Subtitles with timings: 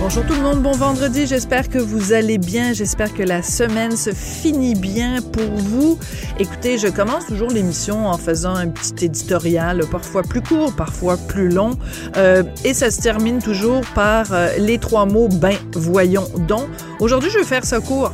[0.00, 3.96] Bonjour tout le monde, bon vendredi, j'espère que vous allez bien, j'espère que la semaine
[3.96, 5.98] se finit bien pour vous.
[6.38, 11.48] Écoutez, je commence toujours l'émission en faisant un petit éditorial, parfois plus court, parfois plus
[11.48, 11.72] long,
[12.16, 16.68] euh, et ça se termine toujours par euh, les trois mots, ben voyons donc.
[17.00, 18.12] Aujourd'hui, je vais faire ça court.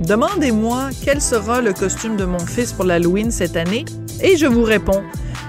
[0.00, 3.84] Demandez-moi quel sera le costume de mon fils pour l'Halloween cette année,
[4.22, 5.02] et je vous réponds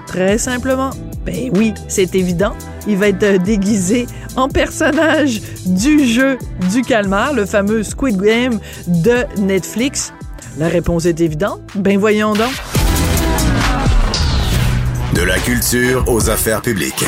[0.05, 0.89] très simplement,
[1.27, 2.55] ben oui, c'est évident.
[2.87, 6.37] Il va être euh, déguisé en personnage du jeu
[6.71, 10.13] du calmar, le fameux Squid Game de Netflix.
[10.57, 11.59] La réponse est évidente.
[11.75, 12.53] Ben voyons donc.
[15.13, 17.03] De la culture aux affaires publiques.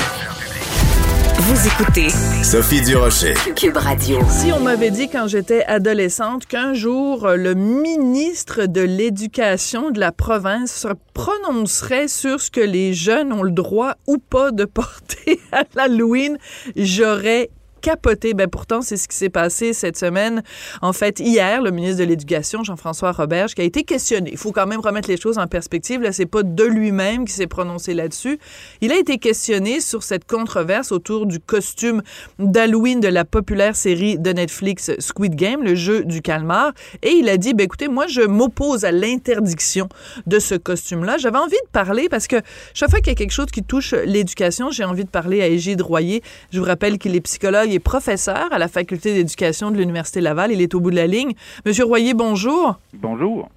[1.42, 2.10] Vous écoutez
[2.44, 3.34] Sophie Durocher.
[3.56, 4.20] Cube Radio.
[4.30, 10.02] Si on m'avait dit quand j'étais adolescente qu'un jour euh, le ministre de l'Éducation de
[10.02, 14.66] la province se prononcerait sur ce que les jeunes ont le droit ou pas de
[14.66, 16.38] porter à l'Halloween,
[16.76, 17.50] j'aurais
[17.82, 18.34] capoté.
[18.34, 20.44] Ben pourtant, c'est ce qui s'est passé cette semaine.
[20.82, 24.32] En fait, hier, le ministre de l'Éducation, Jean-François Roberge, qui a été questionné.
[24.32, 26.02] Il faut quand même remettre les choses en perspective.
[26.02, 28.40] Là, c'est pas de lui-même qui s'est prononcé là-dessus.
[28.82, 32.02] Il a été questionné sur cette controverse autour du costume
[32.38, 36.74] d'Halloween de la populaire série de Netflix Squid Game, le jeu du calmar.
[37.02, 39.90] Et il a dit, ben écoutez, moi, je m'oppose à l'interdiction
[40.28, 41.18] de ce costume-là.
[41.18, 42.38] J'avais envie de parler parce que
[42.74, 45.48] chaque fois qu'il y a quelque chose qui touche l'éducation, j'ai envie de parler à
[45.48, 46.22] Égide Royer.
[46.52, 50.22] Je vous rappelle qu'il est psychologue il est professeur à la faculté d'éducation de l'Université
[50.22, 50.52] Laval.
[50.52, 51.34] Il est au bout de la ligne.
[51.66, 52.80] Monsieur Royer, bonjour.
[52.94, 53.50] Bonjour.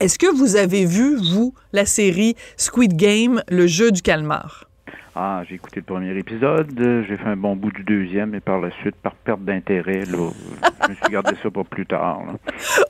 [0.00, 4.68] Est-ce que vous avez vu, vous, la série Squid Game, le jeu du calmar?
[5.14, 6.68] Ah, j'ai écouté le premier épisode,
[7.06, 10.16] j'ai fait un bon bout du deuxième et par la suite, par perte d'intérêt, je
[10.16, 12.22] me suis gardé ça pour plus tard.
[12.26, 12.32] là.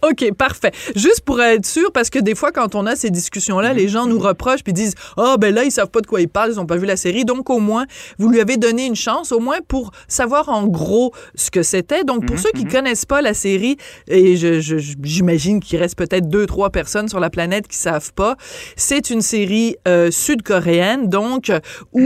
[0.09, 0.71] OK, parfait.
[0.95, 4.07] Juste pour être sûr, parce que des fois, quand on a ces discussions-là, les gens
[4.07, 6.61] nous reprochent puis disent Ah, ben là, ils savent pas de quoi ils parlent, ils
[6.61, 7.25] ont pas vu la série.
[7.25, 7.87] Donc, au moins,
[8.19, 12.05] vous lui avez donné une chance, au moins pour savoir en gros ce que c'était.
[12.05, 12.71] Donc, pour Mhm, ceux qui mhm.
[12.71, 13.77] connaissent pas la série,
[14.07, 18.37] et j'imagine qu'il reste peut-être deux, trois personnes sur la planète qui savent pas,
[18.77, 21.59] c'est une série euh, sud-coréenne, donc, euh,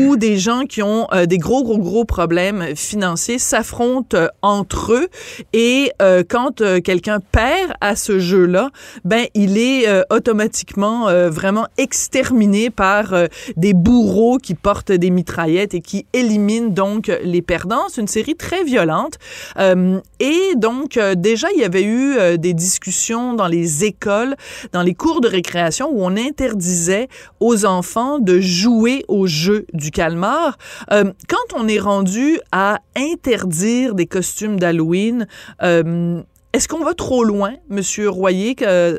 [0.06, 4.92] où des gens qui ont euh, des gros, gros, gros problèmes financiers s'affrontent euh, entre
[4.92, 5.08] eux.
[5.52, 8.70] Et euh, quand quelqu'un perd à ce jeu-là,
[9.04, 13.14] ben il est automatiquement vraiment exterminé par
[13.56, 17.84] des bourreaux qui portent des mitraillettes et qui éliminent donc les perdants.
[17.88, 19.14] C'est une série très violente.
[19.58, 24.36] Et donc déjà il y avait eu des discussions dans les écoles,
[24.72, 27.08] dans les cours de récréation où on interdisait
[27.40, 30.58] aux enfants de jouer au jeu du calmar.
[30.92, 35.26] Euh, quand on est rendu à interdire des costumes d'Halloween,
[35.62, 36.20] euh,
[36.52, 38.56] est-ce qu'on va trop loin, Monsieur Royer,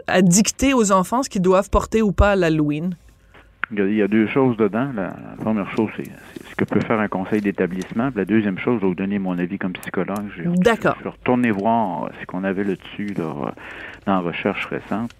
[0.07, 2.96] à dicter aux enfants ce qu'ils doivent porter ou pas à l'Halloween?
[3.69, 4.90] Il y, a, deux choses dedans.
[4.96, 8.09] La, première chose, c'est ce que peut faire un conseil d'établissement.
[8.16, 10.31] La deuxième chose, je vais vous donner mon avis comme psychologue.
[10.57, 10.94] D'accord.
[10.96, 13.53] Je suis retourné voir euh, ce qu'on avait là-dessus là,
[14.06, 15.12] dans la recherche récente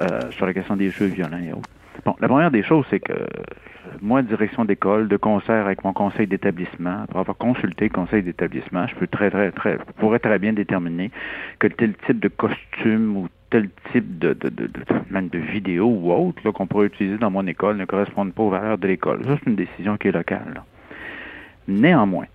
[0.00, 1.68] euh, sur la question des jeux violents et autres.
[2.04, 3.26] Bon, la première des choses, c'est que euh,
[4.00, 8.86] moi, direction d'école, de concert avec mon conseil d'établissement, pour avoir consulté le conseil d'établissement,
[8.86, 11.10] je peux très, très, très, je pourrais très bien déterminer
[11.58, 16.12] que tel type de costume ou tel type de, de, de, de, de vidéo ou
[16.12, 19.24] autre qu'on pourrait utiliser dans mon école ne correspondent pas aux valeurs de l'école.
[19.24, 20.52] Ça, c'est une décision qui est locale.
[20.54, 20.64] là.
[21.68, 22.26] Néanmoins,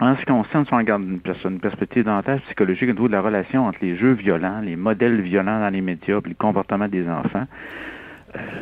[0.00, 3.12] en ce qui concerne, si on regarde une, une perspective davantage psychologique au niveau de
[3.12, 6.88] la relation entre les jeux violents, les modèles violents dans les médias, puis le comportement
[6.88, 7.46] des enfants,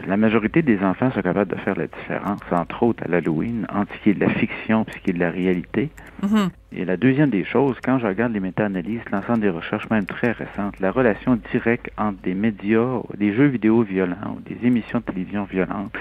[0.07, 3.93] la majorité des enfants sont capables de faire la différence, entre autres à l'Halloween, entre
[3.95, 5.91] ce qui est de la fiction et ce qui est de la réalité.
[6.23, 6.49] Mhm.
[6.73, 10.33] Et la deuxième des choses, quand je regarde les méta-analyses, l'ensemble des recherches, même très
[10.33, 15.05] récentes, la relation directe entre des médias, des jeux vidéo violents, ou des émissions de
[15.05, 15.93] télévision violentes,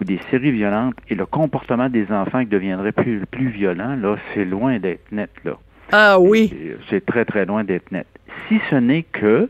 [0.00, 4.16] ou des séries violentes, et le comportement des enfants qui deviendrait plus, plus violent, là,
[4.34, 5.54] c'est loin d'être net, là.
[5.90, 6.52] Ah oui.
[6.90, 8.06] C'est très, très loin d'être net.
[8.46, 9.48] Si ce n'est que,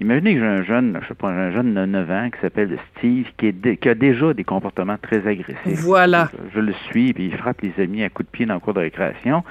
[0.00, 2.78] imaginez que j'ai un jeune, je sais pas, un jeune de 9 ans qui s'appelle
[2.96, 5.80] Steve, qui, est qui a déjà des comportements très agressifs.
[5.82, 6.30] Voilà.
[6.32, 8.60] Je, je le suis, puis il frappe les amis à coups de pied dans le
[8.60, 9.42] cours de récréation.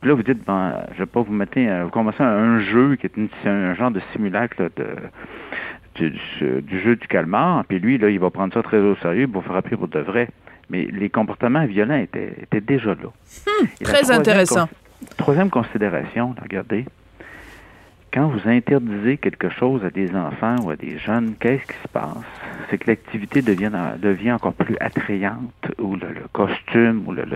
[0.00, 2.60] Puis là, vous dites, bon, je vais pas vous mettre, euh, vous commencez un, un
[2.60, 4.86] jeu qui est une- un genre de simulacre là, de,
[5.96, 9.32] du, jeu du calmar, puis lui, là, il va prendre ça très au sérieux, il
[9.34, 10.28] va frapper pour de vrai.
[10.70, 13.10] Mais les comportements violents étaient, étaient déjà là.
[13.80, 14.66] La très troisième intéressant.
[14.66, 16.86] cons- troisième considération, regardez,
[18.14, 21.88] quand vous interdisez quelque chose à des enfants ou à des jeunes, qu'est-ce qui se
[21.88, 22.16] passe?
[22.70, 27.26] C'est que l'activité devient, encore plus attrayante, ou le, costume, ou la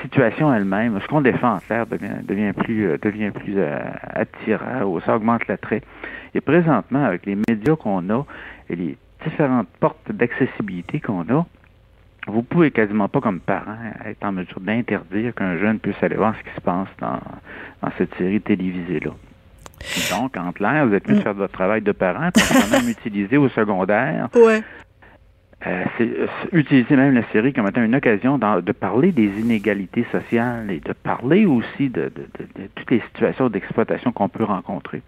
[0.00, 3.78] situation elle-même, ce qu'on défend en clair devient, plus, euh, devient plus euh,
[4.14, 5.82] attirant, ou ça augmente l'attrait.
[6.34, 8.24] Et présentement, avec les médias qu'on a
[8.70, 11.46] et les différentes portes d'accessibilité qu'on a,
[12.26, 16.34] vous pouvez quasiment pas, comme parent, être en mesure d'interdire qu'un jeune puisse aller voir
[16.36, 17.20] ce qui se passe dans,
[17.82, 19.12] dans cette série télévisée-là.
[20.10, 21.22] Donc, en clair, vous êtes plus mm.
[21.22, 24.62] faire votre travail de parent, pour quand même utiliser au secondaire ouais.
[25.66, 30.70] Euh, euh, utiliser même la série comme étant une occasion de parler des inégalités sociales
[30.70, 32.12] et de parler aussi de,
[32.76, 35.02] toutes les situations d'exploitation qu'on peut rencontrer.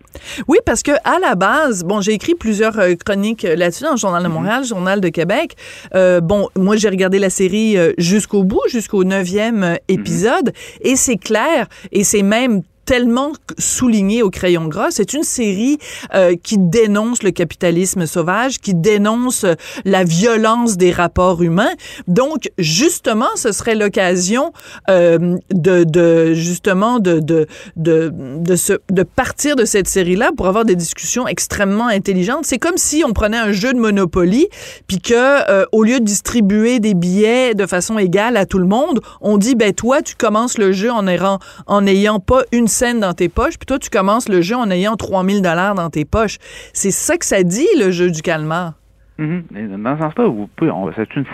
[0.49, 3.97] Oui, parce que à la base, bon, j'ai écrit plusieurs euh, chroniques là-dessus dans le
[3.97, 4.33] Journal de mm-hmm.
[4.33, 5.55] Montréal, Journal de Québec.
[5.95, 9.79] bon, moi, j'ai regardé la série jusqu'au bout, jusqu'au neuvième mm-hmm.
[9.87, 14.89] épisode, et c'est clair, et c'est même tellement souligné au crayon gras.
[14.91, 15.79] C'est une série
[16.13, 19.55] euh, qui dénonce le capitalisme sauvage, qui dénonce euh,
[19.85, 21.71] la violence des rapports humains.
[22.09, 24.53] Donc, justement, ce serait l'occasion
[24.89, 27.47] euh, de, justement de de
[27.77, 32.45] de de, se, de partir de cette série-là pour avoir des discussions extrêmement intelligentes.
[32.45, 34.49] C'est comme si on prenait un jeu de Monopoly,
[34.89, 38.99] puis que au lieu de distribuer des billets de façon égale à tout le monde,
[39.21, 41.39] on dit ben toi tu commences le jeu en ayant
[41.69, 44.97] en ayant pas une dans tes poches, puis toi, tu commences le jeu en ayant
[44.97, 46.39] 3000 dollars dans tes poches.
[46.73, 48.75] C'est ça que ça dit, le jeu du calmar.
[49.19, 49.83] Mm-hmm.
[49.83, 51.25] Dans ce sens-là, c'est une,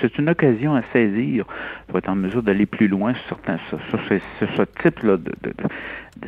[0.00, 1.44] c'est une occasion à saisir
[1.86, 3.38] pour être en mesure d'aller plus loin sur,
[4.08, 5.32] ce, type-là de,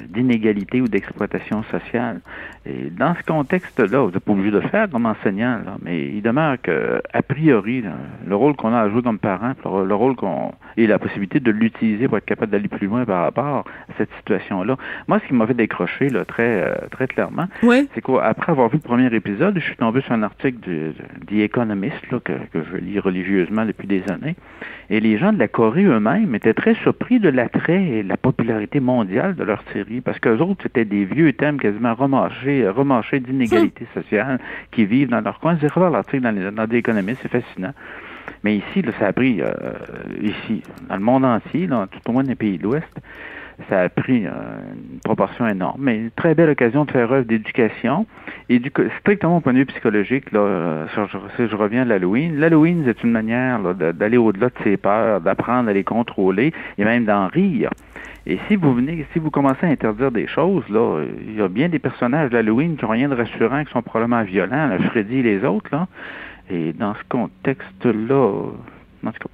[0.08, 2.20] d'inégalité ou d'exploitation sociale.
[2.68, 6.56] Et dans ce contexte-là, vous n'êtes pas obligé de faire comme enseignant, mais il demeure
[6.60, 7.82] que, a priori,
[8.26, 11.50] le rôle qu'on a à jouer comme parent, le rôle qu'on et la possibilité de
[11.50, 14.76] l'utiliser pour être capable d'aller plus loin par rapport à cette situation-là.
[15.08, 17.46] Moi, ce qui m'a fait décrocher là, très euh, très clairement,
[17.94, 20.58] c'est qu'après avoir vu le premier épisode, je suis tombé sur un article
[21.26, 24.36] The Economist là, que, que je lis religieusement depuis des années,
[24.90, 28.16] et les gens de la Corée eux-mêmes étaient très surpris de l'attrait et de la
[28.16, 33.20] popularité mondiale de leur série, parce qu'eux autres, c'était des vieux thèmes quasiment remâchés, remâchés
[33.20, 34.38] d'inégalités sociales
[34.70, 35.56] qui vivent dans leur coin.
[35.60, 37.72] Je l'article dans, les, dans des économistes, c'est fascinant.
[38.44, 39.52] Mais ici, là, ça a pris, euh,
[40.22, 43.00] ici, dans le monde entier, dans tout au moins des pays de l'Ouest,
[43.68, 44.30] ça a pris euh,
[44.92, 45.80] une proportion énorme.
[45.82, 48.06] Mais une très belle occasion de faire œuvre d'éducation.
[48.48, 48.70] Et du,
[49.00, 50.86] strictement au point de vue psychologique, là, euh,
[51.38, 52.38] je, je reviens à l'Halloween.
[52.38, 57.04] L'Halloween, c'est une manière d'aller au-delà de ses peurs, d'apprendre à les contrôler et même
[57.04, 57.70] d'en rire.
[58.26, 61.48] Et si vous venez, si vous commencez à interdire des choses, là, il y a
[61.48, 65.22] bien des personnages d'Halloween qui n'ont rien de rassurant, qui sont probablement violents, Freddy et
[65.22, 65.86] les autres, là.
[66.50, 68.32] Et dans ce contexte-là,
[69.06, 69.28] en tout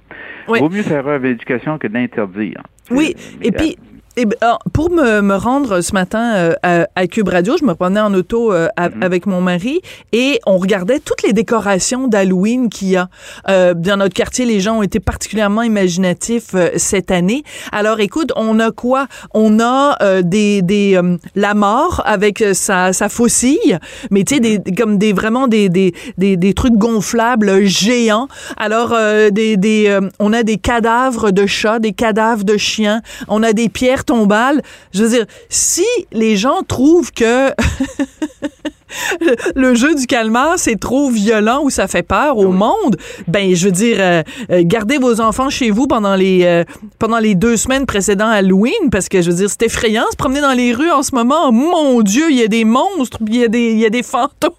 [0.47, 2.61] cas, vaut mieux faire œuvre d'éducation que d'interdire.
[2.91, 3.77] Oui, et puis
[4.17, 7.75] et ben, pour me, me, rendre ce matin euh, à, à, Cube Radio, je me
[7.75, 9.03] promenais en auto euh, mm-hmm.
[9.03, 9.81] avec mon mari
[10.13, 13.09] et on regardait toutes les décorations d'Halloween qu'il y a.
[13.49, 17.43] Euh, dans notre quartier, les gens ont été particulièrement imaginatifs cette année.
[17.73, 19.07] Alors écoute, on a quoi?
[19.33, 20.99] On a des, des
[21.35, 23.79] la mort avec sa, sa faucille,
[24.11, 28.27] mais tu sais, des, comme des vraiment des, des, des, des trucs gonflables géants.
[28.57, 28.95] Alors,
[29.31, 33.69] des, des, on a des cadavres de chats, des cadavres de chiens, on a des
[33.69, 34.61] pierres tombale.
[34.93, 37.49] Je veux dire, si les gens trouvent que
[39.55, 42.97] le jeu du calmar, c'est trop violent ou ça fait peur au monde,
[43.27, 46.63] ben je veux dire, euh, euh, gardez vos enfants chez vous pendant les euh,
[46.99, 50.41] pendant les deux semaines précédant Halloween, parce que je veux dire, c'est effrayant se promener
[50.41, 51.51] dans les rues en ce moment.
[51.51, 54.03] Mon Dieu, il y a des monstres, il y a des il y a des
[54.03, 54.51] fantômes.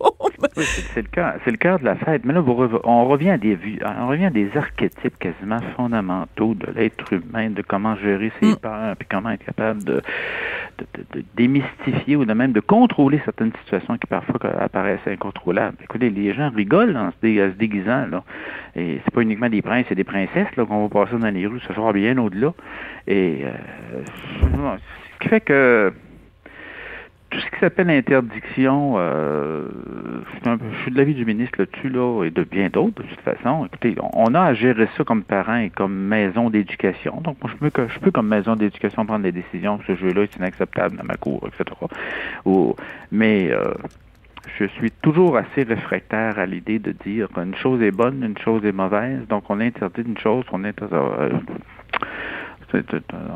[0.56, 2.22] Oui, c'est le cas, c'est le cœur de la fête.
[2.24, 2.42] Mais là,
[2.84, 3.58] on revient à des
[4.00, 8.56] on revient à des archétypes quasiment fondamentaux de l'être humain, de comment gérer ses mm.
[8.56, 10.02] peurs, puis comment être capable de,
[10.78, 15.76] de, démystifier ou de même de contrôler certaines situations qui parfois apparaissent incontrôlables.
[15.83, 18.25] Écoutez, les gens rigolent en se, déguisant, là.
[18.75, 21.61] Et c'est pas uniquement des princes et des princesses, qu'on va passer dans les rues,
[21.66, 22.52] ça sera bien au-delà.
[23.06, 24.02] Et, euh,
[24.42, 25.92] ce qui fait que
[27.40, 29.66] ce qui s'appelle interdiction, euh,
[30.44, 33.66] je suis de l'avis du ministre là-dessus, là, et de bien d'autres, de toute façon.
[33.66, 37.20] Écoutez, on a à gérer ça comme parents et comme maison d'éducation.
[37.22, 39.80] Donc, moi, je peux, je peux comme maison d'éducation prendre des décisions.
[39.86, 41.76] Ce jeu-là est inacceptable dans ma cour, etc.
[43.10, 43.74] Mais euh,
[44.58, 48.64] je suis toujours assez réfractaire à l'idée de dire qu'une chose est bonne, une chose
[48.64, 49.26] est mauvaise.
[49.28, 50.94] Donc, on interdit une chose, on interdit...
[50.94, 51.30] Euh,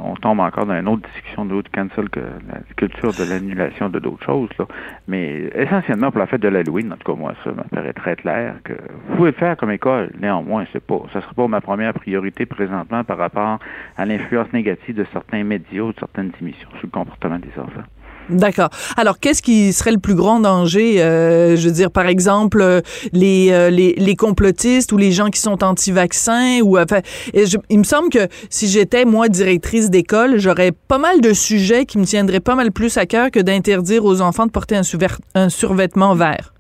[0.05, 3.89] on tombe encore dans une autre discussion de l'autre cancel que la culture de l'annulation
[3.89, 4.51] de d'autres choses.
[4.59, 4.67] Là.
[5.09, 8.17] Mais essentiellement pour la fête de l'Halloween, en tout cas moi, ça me paraît très
[8.17, 8.73] clair que
[9.09, 11.03] vous pouvez le faire comme école, néanmoins, c'est pas.
[11.13, 13.59] Ça sera pas ma première priorité présentement par rapport
[13.97, 17.85] à l'influence négative de certains médias ou de certaines émissions sur le comportement des enfants.
[18.31, 18.71] D'accord.
[18.97, 21.03] Alors, qu'est-ce qui serait le plus grand danger?
[21.03, 22.81] Euh, je veux dire, par exemple, euh,
[23.13, 27.01] les, euh, les, les, complotistes ou les gens qui sont anti-vaccins ou enfin,
[27.35, 31.99] il me semble que si j'étais moi directrice d'école, j'aurais pas mal de sujets qui
[31.99, 36.15] me tiendraient pas mal plus à cœur que d'interdire aux enfants de porter un, survêtement
[36.15, 36.55] vert.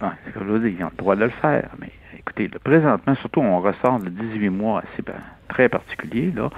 [0.00, 3.40] Ah, je veux dire, ils ont le droit de le faire, mais écoutez, présentement, surtout,
[3.40, 5.14] on ressort de 18 mois assez ben,
[5.48, 6.50] très particulier là,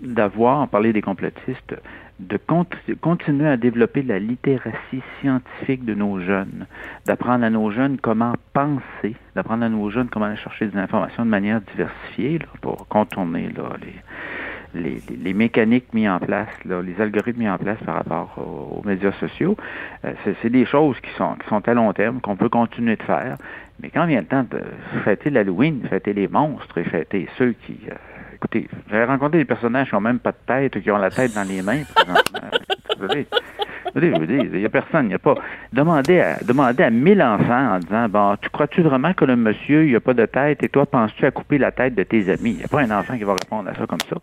[0.00, 1.74] d'avoir parlé des complotistes
[2.28, 6.66] de continuer à développer la littératie scientifique de nos jeunes,
[7.06, 11.24] d'apprendre à nos jeunes comment penser, d'apprendre à nos jeunes comment aller chercher des informations
[11.24, 13.50] de manière diversifiée pour contourner
[14.74, 19.12] les, les, mécaniques mises en place, les algorithmes mis en place par rapport aux, médias
[19.12, 19.56] sociaux.
[20.04, 23.02] Euh, c'est des choses qui sont, qui sont à long terme, qu'on peut continuer de
[23.02, 23.36] faire.
[23.82, 24.62] Mais quand vient le temps de
[25.04, 27.78] fêter l'Halloween, fêter les monstres et fêter ceux qui...
[27.90, 27.94] Euh,
[28.42, 31.32] écoutez, j'avais rencontré des personnages qui n'ont même pas de tête, qui ont la tête
[31.34, 31.82] dans les mains.
[32.98, 33.06] Vous
[33.94, 35.34] il n'y a personne, il n'y a pas.
[35.72, 39.84] Demandez à, demander à mille enfants en disant Bon, tu crois-tu vraiment que le monsieur,
[39.84, 42.30] il n'y a pas de tête et toi, penses-tu à couper la tête de tes
[42.30, 42.52] amis?
[42.52, 44.16] Il n'y a pas un enfant qui va répondre à ça comme ça.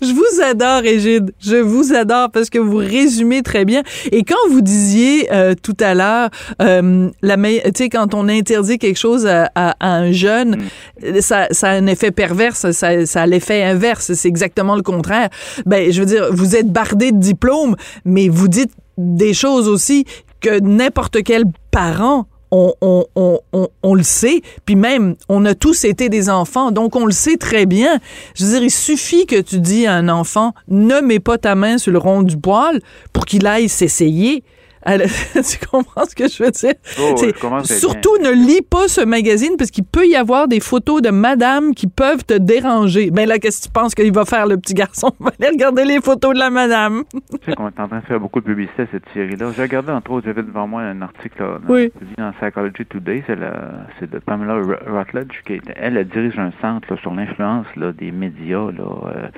[0.00, 1.32] Je vous adore, Égide.
[1.40, 3.82] Je vous adore parce que vous résumez très bien.
[4.12, 8.78] Et quand vous disiez euh, tout à l'heure, euh, la, tu sais, quand on interdit
[8.78, 10.56] quelque chose à, un jeune,
[11.02, 11.20] mm.
[11.20, 14.12] ça, ça, a un effet perverse, ça, ça a l'effet inverse.
[14.12, 15.28] C'est exactement le contraire.
[15.64, 20.04] Ben, je veux dire, vous êtes bardé de diplômes, mais vous dites des choses aussi
[20.40, 25.84] que n'importe quel parent on, on, on, on, le sait, puis même, on a tous
[25.84, 27.98] été des enfants, donc on le sait très bien.
[28.34, 31.54] Je veux dire, il suffit que tu dis à un enfant, ne mets pas ta
[31.54, 32.80] main sur le rond du poil
[33.12, 34.44] pour qu'il aille s'essayer.
[35.34, 36.74] tu comprends ce que je veux dire?
[37.00, 37.16] Oh,
[37.64, 41.74] surtout, ne lis pas ce magazine parce qu'il peut y avoir des photos de madame
[41.74, 43.10] qui peuvent te déranger.
[43.10, 45.12] Ben là, qu'est-ce que tu penses qu'il va faire, le petit garçon?
[45.20, 47.02] Il va aller regarder les photos de la madame.
[47.12, 49.50] tu sais qu'on est en train de faire beaucoup de publicité à cette série-là.
[49.56, 51.92] J'ai regardé, entre autres, j'avais devant moi un article là, oui.
[52.16, 53.24] dans Psychology Today.
[53.26, 54.54] C'est de Pamela
[54.86, 55.42] Rutledge.
[55.44, 59.28] Qui elle, elle, dirige un centre sur l'influence des médias là, euh,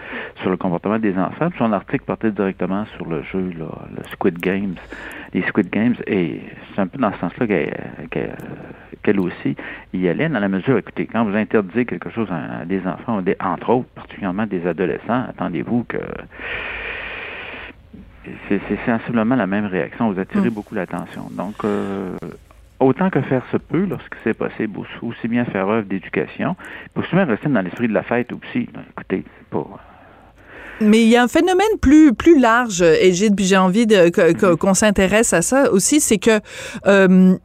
[0.40, 1.49] sur le comportement des enfants.
[1.59, 4.76] son article partait directement sur le jeu, là, le Squid Games
[5.35, 6.41] les Squid Games, et
[6.75, 7.47] c'est un peu dans ce sens-là
[8.11, 9.57] qu'elle aussi
[9.93, 13.71] y allait, dans la mesure, écoutez, quand vous interdisez quelque chose à, des enfants, entre
[13.71, 15.99] autres, particulièrement des adolescents, attendez-vous que
[18.49, 20.55] c'est sensiblement la même réaction, vous attirez mm.
[20.55, 21.29] beaucoup l'attention.
[21.31, 22.17] Donc, euh,
[22.81, 26.57] autant que faire se peut, lorsque c'est possible, aussi bien faire œuvre d'éducation,
[26.95, 28.69] pour bien rester dans l'esprit de la fête aussi.
[28.91, 29.67] écoutez, c'est pas
[30.81, 34.11] mais il y a un phénomène plus plus large, Égide, puis j'ai envie de
[34.57, 36.41] qu'on s'intéresse à ça aussi, c'est que
[36.87, 37.37] euh,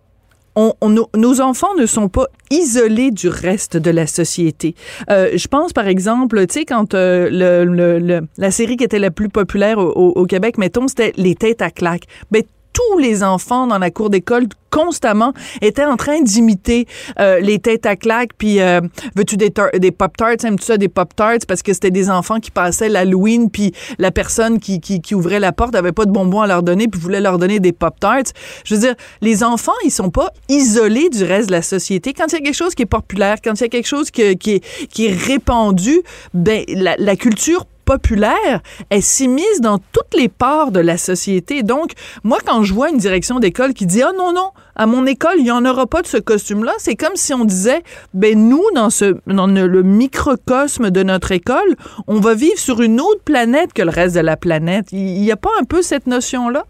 [0.55, 0.73] on,
[1.15, 4.75] nos enfants ne sont pas isolés du reste de la société.
[5.09, 8.99] Euh, je pense par exemple, tu sais, quand euh, le, le, la série qui était
[8.99, 12.05] la plus populaire au, au Québec, mettons, c'était Les Têtes à claques.
[12.31, 16.87] Ben, tous les enfants dans la cour d'école constamment étaient en train d'imiter
[17.19, 18.81] euh, les têtes à claques puis euh,
[19.15, 21.45] veux-tu des, des pop tarts aimes-tu ça des pop tarts?
[21.47, 25.39] Parce que c'était des enfants qui passaient l'Halloween puis la personne qui, qui, qui, ouvrait
[25.39, 27.99] la porte avait pas de bonbons à leur donner puis voulait leur donner des pop
[27.99, 28.33] tarts.
[28.65, 32.13] Je veux dire les enfants ils sont pas isolés du reste de la société.
[32.13, 34.09] Quand il y a quelque chose qui est populaire quand il y a quelque chose
[34.09, 36.01] qui, qui, est, qui est répandu
[36.33, 41.63] ben la, la culture populaire, elle s'immisce dans toutes les parts de la société.
[41.63, 41.91] Donc,
[42.23, 45.35] moi, quand je vois une direction d'école qui dit, ah non, non, à mon école,
[45.37, 48.63] il n'y en aura pas de ce costume-là, c'est comme si on disait, ben nous,
[48.75, 51.75] dans, ce, dans le microcosme de notre école,
[52.07, 54.87] on va vivre sur une autre planète que le reste de la planète.
[54.91, 56.65] Il n'y a pas un peu cette notion-là?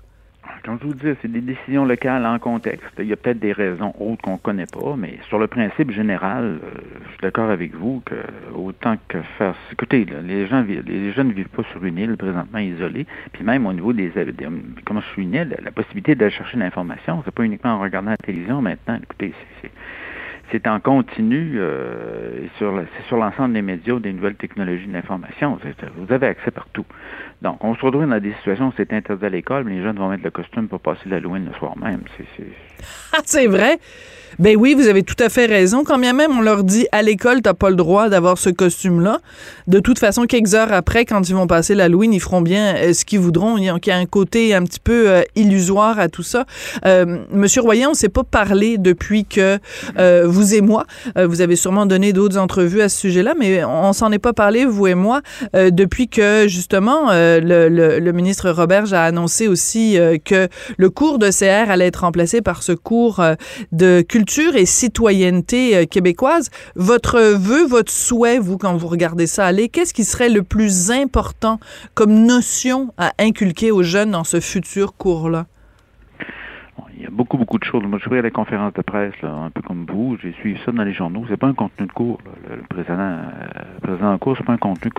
[0.63, 2.93] Comme je vous dis, c'est des décisions locales en contexte.
[2.97, 5.91] Il y a peut-être des raisons autres qu'on ne connaît pas, mais sur le principe
[5.91, 6.59] général, euh,
[7.03, 8.15] je suis d'accord avec vous que
[8.55, 9.55] autant que faire.
[9.71, 13.05] Écoutez, les gens les jeunes ne vivent pas sur une île présentement isolée.
[13.33, 14.11] Puis même au niveau des,
[14.85, 18.17] comment je suis une la possibilité d'aller chercher l'information, c'est pas uniquement en regardant la
[18.17, 18.99] télévision maintenant.
[19.01, 19.71] Écoutez, c'est
[20.53, 25.57] c'est en continu euh, sur c'est sur l'ensemble des médias des nouvelles technologies de l'information.
[25.97, 26.85] Vous avez accès partout.
[27.41, 29.97] Donc, on se retrouve dans des situations où c'est interdit à l'école, mais les jeunes
[29.97, 32.01] vont mettre le costume pour passer l'Halloween le soir même.
[33.47, 33.79] Vrai?
[34.39, 35.83] Ben oui, vous avez tout à fait raison.
[35.83, 39.19] Quand bien même on leur dit à l'école, t'as pas le droit d'avoir ce costume-là.
[39.67, 42.93] De toute façon, quelques heures après, quand ils vont passer l'Halloween, ils feront bien euh,
[42.93, 43.57] ce qu'ils voudront.
[43.57, 46.45] Il y a un côté un petit peu euh, illusoire à tout ça.
[46.85, 49.59] Euh, Monsieur Royan, on s'est pas parlé depuis que
[50.25, 50.85] vous vous et moi.
[51.17, 54.33] Euh, vous avez sûrement donné d'autres entrevues à ce sujet-là, mais on, s'en est pas
[54.33, 55.21] parlé, vous et moi,
[55.55, 60.47] euh, depuis que justement euh, le, ministre Roberge a annoncé aussi que
[60.77, 63.21] le cours de CR allait être remplacé par ce cours
[63.71, 66.49] de culture et citoyenneté québécoise.
[66.75, 70.91] Votre vœu, votre souhait, vous, quand vous regardez ça aller, qu'est-ce qui serait le plus
[70.91, 71.59] important
[71.93, 75.45] comme notion à inculquer aux jeunes dans ce futur cours-là?
[76.95, 77.83] il y a beaucoup, beaucoup de choses.
[77.83, 80.17] Moi, je vais à la conférence de presse, un peu comme vous.
[80.21, 81.25] J'ai suivi ça dans les journaux.
[81.27, 82.19] C'est pas un contenu de cours.
[82.49, 84.91] Le, président, euh, président en cours, c'est pas un contenu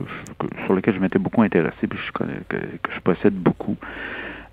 [0.66, 1.98] sur lequel je m'étais beaucoup intéressé, puis
[2.48, 2.56] que
[2.94, 3.76] je possède beaucoup.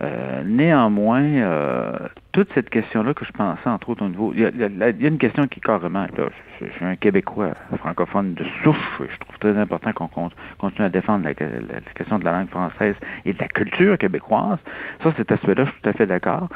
[0.01, 1.91] Euh, néanmoins, euh,
[2.31, 4.33] toute cette question-là que je pensais, entre autres, au niveau...
[4.35, 6.29] Il y il y a une question qui, carrément, là,
[6.59, 8.77] je, suis un Québécois francophone de souche.
[8.99, 13.33] Je trouve très important qu'on continue à défendre la, question de la langue française et
[13.33, 14.57] de la culture québécoise.
[15.03, 16.47] Ça, cet aspect-là, je suis tout à fait d'accord.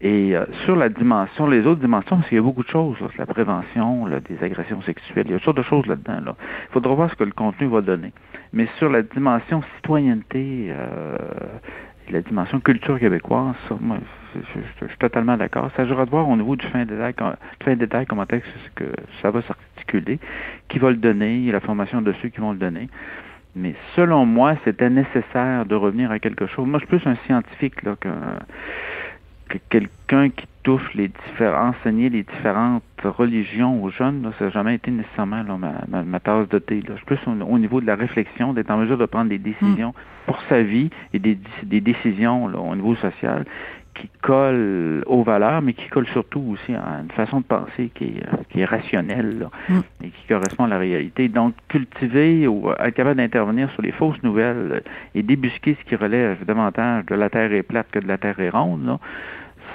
[0.00, 2.98] Et euh, sur la dimension, les autres dimensions, parce qu'il y a beaucoup de choses,
[3.00, 6.20] là, la prévention, là, des agressions sexuelles, il y a toutes sortes de choses là-dedans.
[6.24, 6.36] Là.
[6.70, 8.12] Il faudra voir ce que le contenu va donner.
[8.52, 11.16] Mais sur la dimension citoyenneté, euh,
[12.10, 13.98] la dimension culture québécoise, ça, moi,
[14.34, 15.70] je, suis totalement d'accord.
[15.76, 17.14] Ça jouera de voir au niveau du fin détail,
[17.62, 18.84] fin détail comment est-ce que
[19.22, 20.18] ça va s'articuler,
[20.68, 22.88] qui va le donner, la formation de ceux qui vont le donner.
[23.56, 26.66] Mais selon moi, c'était nécessaire de revenir à quelque chose.
[26.66, 28.08] Moi, je suis plus un scientifique là, que,
[29.58, 34.50] que quelqu'un qui touche les différents, enseigner les différentes religions aux jeunes, là, ça n'a
[34.50, 36.76] jamais été nécessairement ma, ma, tasse de thé.
[36.76, 36.94] Là.
[36.94, 39.90] Je suis plus au, niveau de la réflexion, d'être en mesure de prendre des décisions
[39.90, 40.26] mm.
[40.26, 43.44] pour sa vie et des, des décisions là, au niveau social
[43.94, 48.04] qui collent aux valeurs, mais qui collent surtout aussi à une façon de penser qui
[48.04, 49.80] est, qui est rationnelle là, mm.
[50.02, 51.28] et qui correspond à la réalité.
[51.28, 54.82] Donc, cultiver ou être capable d'intervenir sur les fausses nouvelles
[55.14, 58.40] et débusquer ce qui relève davantage de la Terre est plate que de la Terre
[58.40, 58.98] est ronde, là,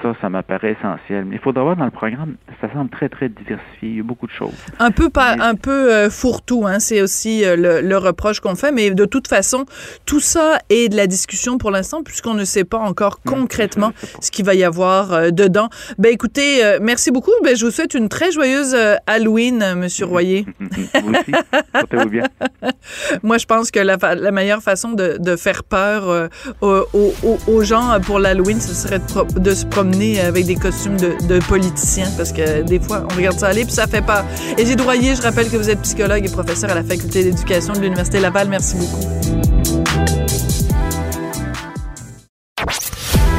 [0.01, 1.25] ça, ça m'apparaît essentiel.
[1.25, 3.89] Mais il faudra voir dans le programme, ça semble très, très diversifié.
[3.89, 4.53] Il y a beaucoup de choses.
[4.79, 8.71] Un peu, pas, un peu euh, fourre-tout, hein, c'est aussi euh, le, reproche qu'on fait.
[8.71, 9.65] Mais de toute façon,
[10.05, 13.91] tout ça est de la discussion pour l'instant, puisqu'on ne sait pas encore concrètement
[14.21, 15.69] ce qu'il va y avoir euh, dedans.
[15.97, 17.31] Ben, écoutez, merci beaucoup.
[17.43, 18.75] Ben, je vous souhaite une très joyeuse
[19.07, 20.45] Halloween, Monsieur Royer.
[20.59, 21.31] vous aussi.
[21.73, 22.23] Portez-vous bien.
[23.23, 26.29] Moi, je pense que la, la meilleure façon de, de faire peur
[26.61, 29.88] aux, aux, aux, gens pour l'Halloween, ce serait de, de se promener
[30.23, 33.87] avec des costumes de, politiciens parce que des fois, on regarde ça aller puis ça
[33.87, 34.25] fait pas.
[34.57, 37.73] Et j'ai Droyer, je rappelle que vous êtes psychologue et professeur à la faculté d'éducation
[37.73, 38.47] de l'Université Laval.
[38.47, 39.07] Merci beaucoup.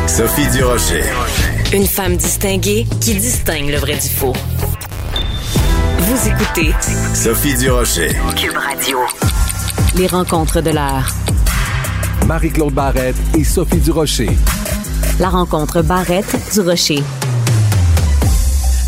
[0.06, 1.04] Sophie Durocher.
[1.72, 4.34] Une femme distinguée qui distingue le vrai du faux.
[5.98, 6.74] Vous écoutez
[7.14, 8.10] Sophie Durocher.
[8.36, 8.98] Cube Radio.
[9.96, 11.14] Les rencontres de l'art.
[12.26, 14.30] Marie-Claude Barrette et Sophie Durocher.
[15.20, 17.02] La rencontre Barrette du Rocher.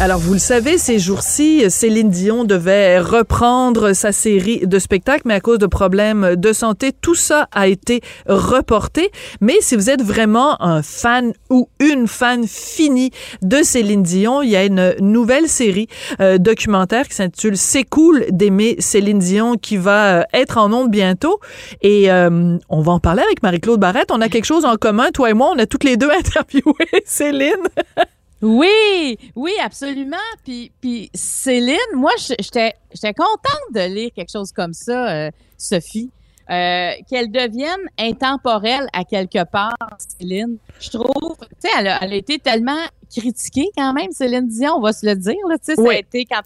[0.02, 5.34] Alors, vous le savez, ces jours-ci, Céline Dion devait reprendre sa série de spectacles, mais
[5.34, 9.12] à cause de problèmes de santé, tout ça a été reporté.
[9.40, 13.12] Mais si vous êtes vraiment un fan ou une fan finie
[13.42, 15.86] de Céline Dion, il y a une nouvelle série
[16.20, 20.90] euh, documentaire qui s'intitule C'est cool d'aimer Céline Dion qui va euh, être en ondes
[20.90, 21.38] bientôt.
[21.80, 24.10] Et euh, on va en parler avec Marie-Claude Barrette.
[24.10, 25.52] On a quelque chose en commun, toi et moi.
[25.54, 27.52] On a toutes les deux interviewé Céline.
[28.42, 30.16] Oui, oui, absolument.
[30.44, 32.74] Puis, puis Céline, moi, j'étais
[33.16, 36.10] contente de lire quelque chose comme ça, euh, Sophie.
[36.50, 40.56] Euh, qu'elle devienne intemporelle à quelque part, Céline.
[40.80, 42.80] Je trouve, tu sais, elle, a, été tellement
[43.16, 45.36] critiquée quand même, Céline Dion, on va se le dire.
[45.48, 46.40] Là, ça a été quand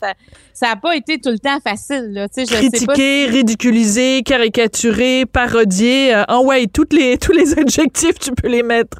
[0.52, 2.12] ça n'a pas été tout le temps facile.
[2.12, 6.14] Là, Critiquée, ridiculisée, caricaturée, parodiée.
[6.14, 8.98] Euh, en ouais, toutes les, tous les adjectifs, tu peux les mettre.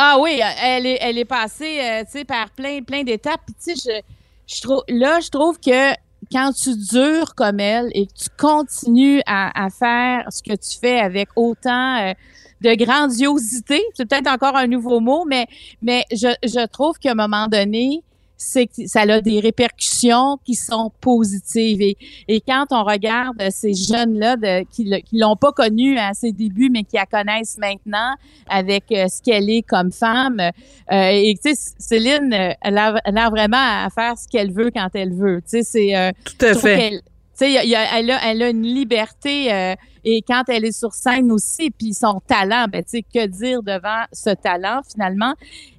[0.00, 0.86] Ah oui, elle
[1.18, 3.40] est, passée euh, par plein, plein d'étapes.
[3.46, 5.92] tu sais, je, je trouve, là, je trouve que
[6.30, 11.00] quand tu dures comme elle et que tu continues à, faire ce que tu fais
[11.00, 12.12] avec autant euh,
[12.60, 15.48] de grandiosité, c'est peut-être encore un nouveau mot, mais,
[15.82, 18.04] mais je, je trouve qu'à un moment donné,
[18.38, 21.82] c'est que ça a des répercussions qui sont positives.
[21.82, 21.96] Et,
[22.28, 24.36] et quand on regarde ces jeunes-là
[24.70, 28.14] qui ne l'ont pas connue à ses débuts, mais qui la connaissent maintenant
[28.48, 30.50] avec euh, ce qu'elle est comme femme, euh,
[30.90, 34.88] et tu sais, Céline, elle a, elle a, vraiment à faire ce qu'elle veut quand
[34.94, 35.42] elle veut.
[35.42, 35.96] Tu sais, c'est...
[35.96, 37.02] Euh, Tout à fait
[37.44, 39.74] sais, elle, a, une liberté euh,
[40.04, 43.62] et quand elle est sur scène aussi, puis son talent, ben tu sais, que dire
[43.62, 45.34] devant ce talent finalement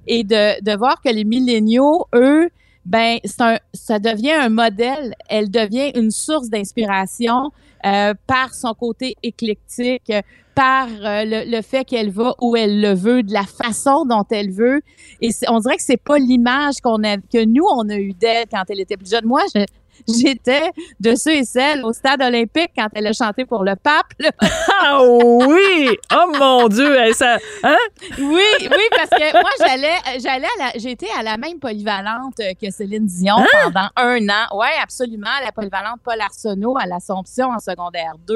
[0.06, 2.48] et de, de voir que les milléniaux, eux,
[2.86, 5.14] ben ça devient un modèle.
[5.28, 7.50] Elle devient une source d'inspiration
[7.86, 10.12] euh, par son côté éclectique,
[10.54, 14.50] par euh, le, fait qu'elle va où elle le veut, de la façon dont elle
[14.50, 14.82] veut.
[15.20, 18.80] Et on dirait que c'est pas l'image que nous on a eu d'elle quand elle
[18.80, 19.24] était plus jeune.
[19.24, 19.64] Moi, je-
[20.08, 24.12] j'étais de ceux et celles au stade olympique quand elle a chanté pour le pape.
[24.18, 24.30] là.
[24.82, 25.88] Ah oui!
[26.12, 27.12] Oh mon Dieu!
[27.12, 27.76] ça, hein?
[28.18, 32.70] Oui, oui, parce que moi, j'allais, j'allais à la, j'étais à la même polyvalente que
[32.70, 34.46] Céline Dion pendant un an.
[34.54, 38.34] Oui, absolument, à la polyvalente Paul Arsenault à l'Assomption en secondaire 2.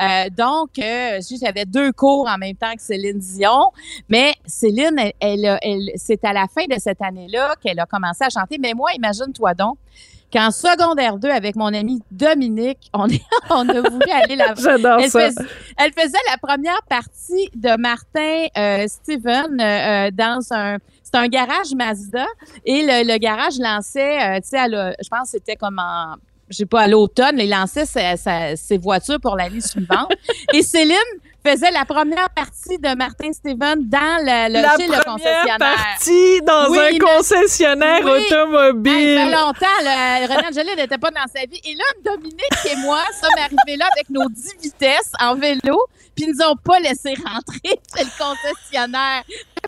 [0.00, 3.70] Euh, donc, euh, j'avais deux cours en même temps que Céline Dion.
[4.08, 8.24] Mais Céline, elle, elle, elle- c'est à la fin de cette année-là qu'elle a commencé
[8.24, 8.58] à chanter.
[8.58, 9.78] Mais moi, imagine-toi donc
[10.32, 15.00] qu'en secondaire 2, avec mon ami Dominique, on, est, on a voulu aller la J'adore
[15.00, 15.30] elle, ça.
[15.30, 15.42] fais-
[15.78, 21.28] elle faisait la première partie de Martin euh, Steven euh, euh, dans un c'est un
[21.28, 22.26] garage Mazda.
[22.66, 26.16] Et le, le garage lançait euh, tu sais je pense que c'était comme en
[26.50, 30.10] je sais pas à l'automne il lançait sa- sa- ses voitures pour l'année suivante.
[30.54, 30.96] Et Céline
[31.50, 35.58] faisait la première partie de Martin Steven dans le, le La chez le première concessionnaire.
[35.58, 38.10] partie dans Oui, un mais- concessionnaire Oui.
[38.12, 39.18] Hey, ça automobile.
[39.18, 41.60] fait longtemps, René Angélil n'était pas dans sa vie.
[41.64, 45.78] Et là, Dominique et moi sommes arrivés là avec nos 10 vitesses en vélo,
[46.14, 49.22] puis ils nous ont pas laissé rentrer chez le concessionnaire.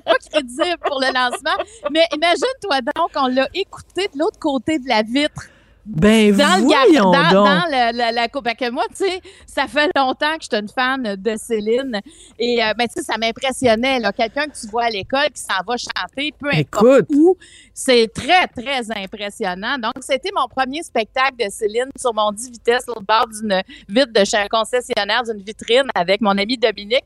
[0.04, 1.64] Pas crédible pour le lancement.
[1.90, 5.42] Mais imagine-toi donc, on l'a écouté de l'autre côté de la vitre.
[5.86, 7.46] Ben Dans le voyons dans, donc.
[7.46, 8.48] dans le- la, la coupe.
[8.58, 12.00] Que moi, tu sais, ça fait longtemps que je suis une fan de Céline.
[12.38, 14.12] Et, euh, ben, tu sais, ça m'impressionnait, là.
[14.12, 17.06] Quelqu'un que tu vois à l'école qui s'en va chanter, peu importe Écoute.
[17.16, 17.36] où.
[17.72, 19.78] C'est très, très impressionnant.
[19.78, 24.12] Donc, c'était mon premier spectacle de Céline sur mon 10 vitesses au bord d'une vitre
[24.12, 27.04] de chez un concessionnaire d'une vitrine avec mon ami Dominique.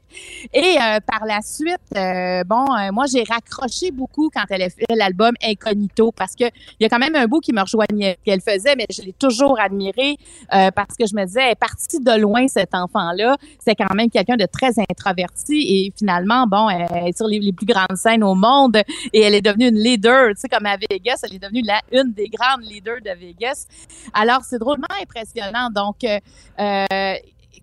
[0.53, 4.71] Et euh, par la suite, euh, bon, euh, moi, j'ai raccroché beaucoup quand elle a
[4.71, 8.19] fait l'album Incognito parce que il y a quand même un bout qui me rejoignait
[8.25, 10.17] qu'elle faisait, mais je l'ai toujours admiré
[10.53, 13.37] euh, parce que je me disais, elle est partie de loin, cet enfant-là.
[13.61, 17.53] C'est quand même quelqu'un de très introverti et finalement, bon, elle est sur les, les
[17.53, 18.77] plus grandes scènes au monde
[19.13, 21.81] et elle est devenue une leader, tu sais, comme à Vegas, elle est devenue la,
[21.93, 23.67] une des grandes leaders de Vegas.
[24.13, 25.71] Alors, c'est drôlement impressionnant.
[25.71, 26.19] Donc, euh,
[26.61, 27.15] euh,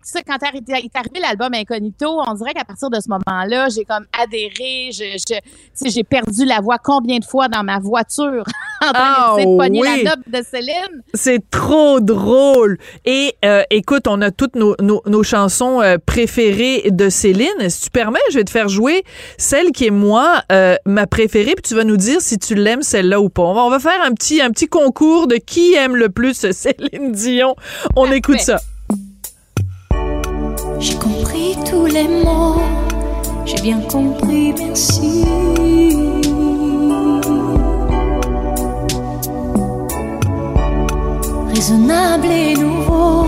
[0.04, 3.68] ça, quand est arri- est arrivé l'album Incognito, on dirait qu'à partir de ce moment-là,
[3.70, 8.44] j'ai comme adhéré, je, je, j'ai perdu la voix combien de fois dans ma voiture
[8.82, 10.04] en train d'essayer de pogner oui.
[10.04, 11.04] la note de Céline?
[11.14, 12.78] C'est trop drôle.
[13.06, 17.70] Et euh, écoute, on a toutes nos, nos, nos chansons euh, préférées de Céline.
[17.70, 19.04] Si tu permets, je vais te faire jouer
[19.38, 22.82] celle qui est moi euh, ma préférée, puis tu vas nous dire si tu l'aimes
[22.82, 23.44] celle-là ou pas.
[23.44, 26.52] On va, on va faire un petit un petit concours de qui aime le plus
[26.52, 27.56] Céline Dion.
[27.96, 28.18] On Parfait.
[28.18, 28.60] écoute ça.
[31.70, 32.62] Tous les mots,
[33.46, 35.26] j'ai bien compris, merci.
[41.54, 43.26] Raisonnable et nouveau,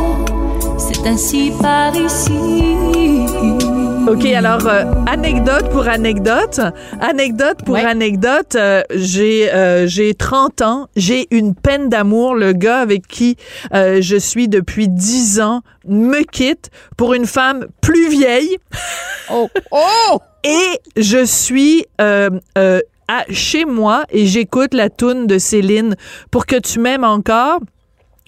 [0.78, 3.03] c'est ainsi par ici.
[4.08, 6.60] OK, alors euh, anecdote pour anecdote,
[7.00, 7.86] anecdote pour Ouais.
[7.86, 13.38] anecdote, euh, j'ai euh, j'ai 30 ans, j'ai une peine d'amour, le gars avec qui
[13.74, 18.58] euh, je suis depuis 10 ans me quitte pour une femme plus vieille
[19.32, 20.20] Oh, oh!
[20.44, 25.96] et je suis euh, euh, à, chez moi et j'écoute la toune de Céline
[26.30, 27.60] pour que tu m'aimes encore.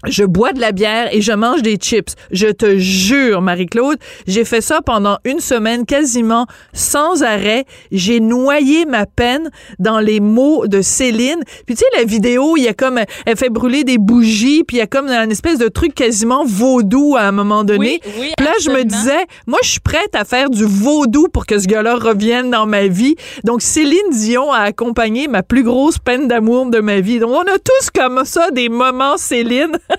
[0.08, 2.16] Je bois de la bière et je mange des chips.
[2.32, 7.66] Je te jure, Marie-Claude, j'ai fait ça pendant une semaine quasiment sans arrêt.
[7.92, 11.42] J'ai noyé ma peine dans les mots de Céline.
[11.66, 14.78] Puis tu sais, la vidéo, il y a comme, elle fait brûler des bougies, puis
[14.78, 18.02] il y a comme un espèce de truc quasiment vaudou à un moment donné.
[18.06, 21.28] Oui, oui, Puis là, je me disais, moi, je suis prête à faire du vaudou
[21.28, 23.16] pour que ce gars-là revienne dans ma vie.
[23.44, 27.20] Donc, Céline Dion a accompagné ma plus grosse peine d'amour de ma vie.
[27.20, 29.78] Donc, on a tous comme ça des moments Céline.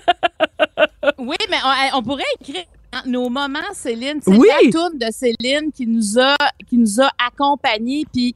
[1.17, 1.57] Oui, mais
[1.93, 2.63] on, on pourrait écrire
[3.05, 4.19] nos moments, Céline.
[4.21, 4.47] C'est Oui.
[4.47, 6.35] la tourne de Céline qui nous a,
[6.69, 8.05] qui nous a accompagnés.
[8.11, 8.35] Puis,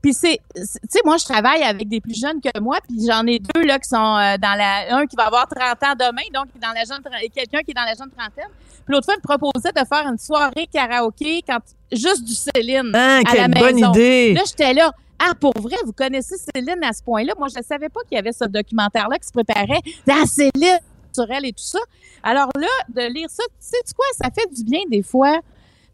[0.00, 3.24] puis c'est, tu sais, moi, je travaille avec des plus jeunes que moi, puis j'en
[3.26, 6.22] ai deux là qui sont euh, dans la, un qui va avoir 30 ans demain,
[6.34, 7.02] donc dans la jeune,
[7.34, 8.50] quelqu'un qui est dans la jeune trentaine.
[8.84, 11.58] Puis l'autre fois, il me proposait de faire une soirée karaoké quand
[11.92, 13.92] juste du Céline Hein, à la quelle bonne maison.
[13.92, 14.34] idée.
[14.34, 14.90] Là, j'étais là.
[15.24, 17.34] Ah, pour vrai, vous connaissez Céline à ce point-là?
[17.38, 19.78] Moi, je ne savais pas qu'il y avait ce documentaire-là qui se préparait.
[20.10, 20.80] Ah, Céline
[21.14, 21.78] sur elle et tout ça.
[22.22, 24.06] Alors là, de lire ça, tu sais -tu quoi?
[24.20, 25.40] Ça fait du bien des fois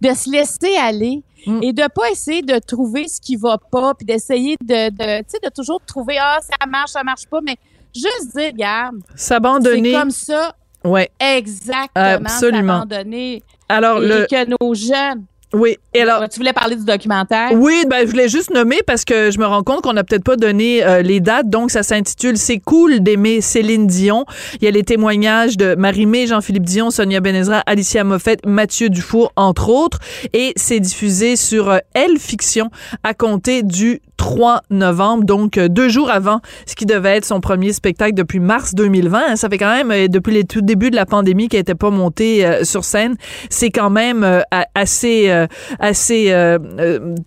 [0.01, 1.61] de se laisser aller Mm.
[1.63, 5.25] et de pas essayer de trouver ce qui va pas, puis d'essayer de, de, tu
[5.29, 7.57] sais, de toujours trouver, ah, ça marche, ça marche pas, mais
[7.95, 9.93] juste dire, regarde, c'est S'abandonner.
[9.93, 10.53] comme ça,
[10.85, 11.09] Ouais.
[11.21, 11.87] exactement,
[12.27, 12.81] Absolument.
[12.81, 13.43] s'abandonner.
[13.69, 15.79] Alors, et le, que nos jeunes, Oui.
[15.95, 17.51] Et alors, tu voulais parler du documentaire?
[17.53, 20.25] Oui, ben, je voulais juste nommer parce que je me rends compte qu'on n'a peut-être
[20.25, 21.49] pas donné euh, les dates.
[21.49, 24.27] Donc, ça s'intitule C'est cool d'aimer Céline Dion.
[24.61, 29.33] Il y a les témoignages de Marie-Mé, Jean-Philippe Dion, Sonia Benezra, Alicia Moffett, Mathieu Dufour,
[29.37, 30.01] entre autres.
[30.35, 32.71] Et c'est diffusé sur euh, Elle Fiction
[33.03, 37.41] à compter du 3 novembre, donc euh, deux jours avant ce qui devait être son
[37.41, 39.23] premier spectacle depuis mars 2020.
[39.31, 39.37] Hein.
[39.37, 41.91] Ça fait quand même, euh, depuis les tout débuts de la pandémie, qu'elle n'était pas
[41.91, 43.17] montée euh, sur scène.
[43.49, 44.41] C'est quand même euh,
[44.75, 45.47] assez, euh,
[45.79, 46.35] assez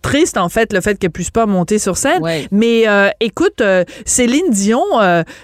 [0.01, 2.21] triste, en fait, le fait qu'elle puisse pas monter sur scène.
[2.21, 2.47] Ouais.
[2.51, 3.63] Mais euh, écoute,
[4.05, 4.83] Céline Dion,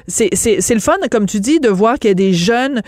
[0.07, 2.81] c'est c'est- c'est le fun, comme tu dis, de voir qu'il y a des jeunes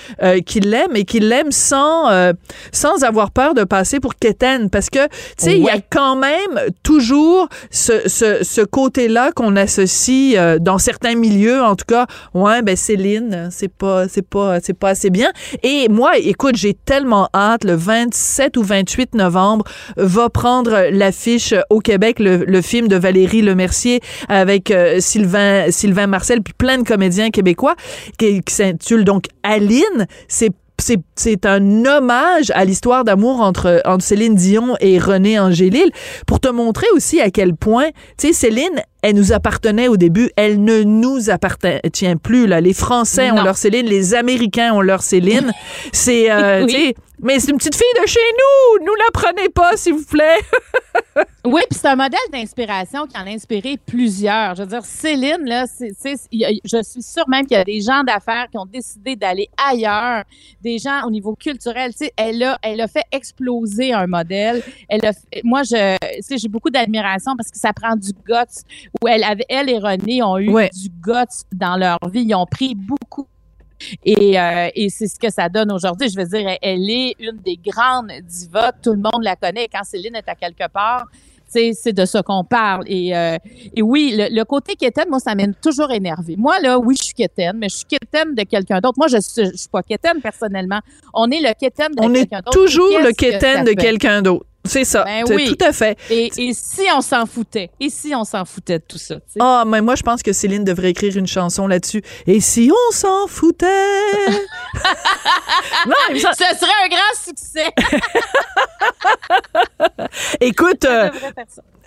[0.46, 2.34] qui l'aiment et qui l'aiment sans, euh,
[2.72, 4.70] sans avoir peur de passer pour quétaine.
[4.70, 9.56] Parce que, tu sais, il y a quand même toujours ce, ce, ce côté-là qu'on
[9.56, 12.08] associe euh, dans certains milieux, en tout cas.
[12.34, 15.32] Ouais, ben Céline, c'est pas, c'est pas, c'est pas assez bien.
[15.62, 17.64] Et moi, écoute, j'ai tellement hâte.
[17.64, 19.66] Le 27 ou 28 novembre
[19.98, 26.08] va prendre l'affiche au Québec le, le film de Valérie Lemercier avec euh, Sylvain, Sylvain
[26.08, 27.76] Marcel puis plein de comédiens québécois
[28.18, 30.08] qui, qui s'intitule donc Aline.
[30.28, 35.92] C'est c'est, un hommage à l'histoire d'amour entre, entre Céline Dion et René Angélil
[36.26, 40.30] pour te montrer aussi à quel point, tu sais, Céline, elle nous appartenait au début,
[40.36, 42.62] elle ne nous appartient plus, là.
[42.62, 45.52] Les Français ont leur Céline, les Américains ont leur Céline.
[45.94, 46.94] C'est, euh, Oui.
[47.22, 48.86] mais c'est une petite fille de chez nous!
[48.86, 50.40] Nous la prenez pas, s'il vous plaît!
[51.46, 54.56] Oui, puis c'est un modèle d'inspiration qui en a inspiré plusieurs.
[54.56, 55.92] Je veux dire, Céline, là, c'est,
[56.32, 60.24] je suis sûre même qu'il y a des gens d'affaires qui ont décidé d'aller ailleurs,
[60.62, 61.92] des gens au niveau culturel.
[61.92, 64.62] Tu sais, elle a, elle a fait exploser un modèle.
[64.90, 65.12] Elle a,
[65.44, 68.64] moi, je, tu sais, j'ai beaucoup d'admiration parce que ça prend du guts.
[69.02, 70.70] Où elle, elle et René ont eu Ouais.
[70.74, 72.24] du guts dans leur vie.
[72.24, 73.28] Ils ont pris beaucoup
[74.04, 76.10] et, euh, et c'est ce que ça donne aujourd'hui.
[76.10, 78.72] Je veux dire, elle, est une des grandes divas.
[78.84, 79.68] Tout le monde la connaît.
[79.72, 81.06] Quand Céline est à quelque part,
[81.48, 82.84] c'est de ça qu'on parle.
[82.88, 83.38] Et, euh,
[83.76, 86.36] et oui, le, le côté quétaine, moi, ça m'a toujours énervé.
[86.38, 88.98] Moi, là, oui, je suis quétaine, mais je suis quétaine de quelqu'un d'autre.
[88.98, 90.80] Moi, je je suis pas quétaine personnellement.
[91.14, 92.52] On est le quétaine de On est quelqu'un d'autre.
[92.62, 94.46] toujours Qu'est-ce le que quétaine ça de quelqu'un d'autre.
[94.66, 95.04] C'est ça.
[95.04, 95.56] Ben oui.
[95.58, 95.98] Tout à fait.
[96.10, 97.72] Et, et si on s'en foutait?
[97.80, 99.16] Et si on s'en foutait de tout ça?
[99.40, 102.04] Ah, mais moi, je pense que Céline devrait écrire une chanson là-dessus.
[102.28, 103.66] Et si on s'en foutait?
[105.88, 107.74] non, mais ça- Ce serait un grand succès.
[110.42, 111.10] écoute, euh.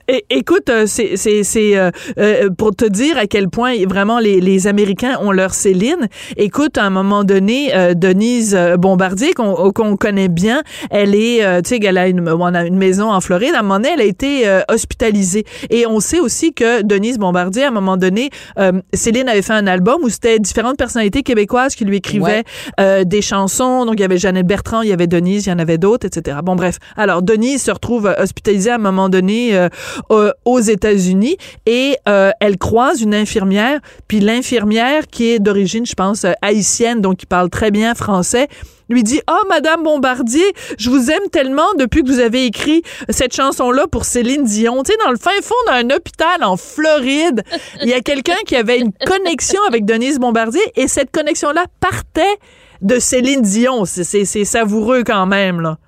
[0.08, 4.18] É- écoute, euh, c'est c'est c'est euh, euh, pour te dire à quel point vraiment
[4.18, 6.08] les, les Américains ont leur Céline.
[6.36, 11.44] Écoute, à un moment donné, euh, Denise euh, Bombardier qu'on qu'on connaît bien, elle est,
[11.44, 13.54] euh, tu sais, elle a une on a une maison en Floride.
[13.54, 15.44] À un moment donné, elle a été euh, hospitalisée.
[15.70, 19.52] Et on sait aussi que Denise Bombardier, à un moment donné, euh, Céline avait fait
[19.52, 22.42] un album où c'était différentes personnalités québécoises qui lui écrivaient
[22.80, 23.84] euh, des chansons.
[23.86, 26.06] Donc il y avait Jeannette Bertrand, il y avait Denise, il y en avait d'autres,
[26.06, 26.38] etc.
[26.42, 26.78] Bon bref.
[26.96, 29.68] Alors Denise se retrouve euh, hospitalisée à un moment donné
[30.10, 31.36] euh, aux États-Unis
[31.66, 37.00] et euh, elle croise une infirmière, puis l'infirmière qui est d'origine, je pense, euh, haïtienne,
[37.00, 38.48] donc qui parle très bien français,
[38.88, 40.44] lui dit "Oh madame Bombardier,
[40.78, 44.82] je vous aime tellement depuis que vous avez écrit cette chanson là pour Céline Dion."
[44.82, 47.42] Tu sais dans le fin fond d'un hôpital en Floride,
[47.82, 51.64] il y a quelqu'un qui avait une connexion avec Denise Bombardier et cette connexion là
[51.80, 52.36] partait
[52.82, 53.84] de Céline Dion.
[53.84, 55.78] C'est savoureux quand même là.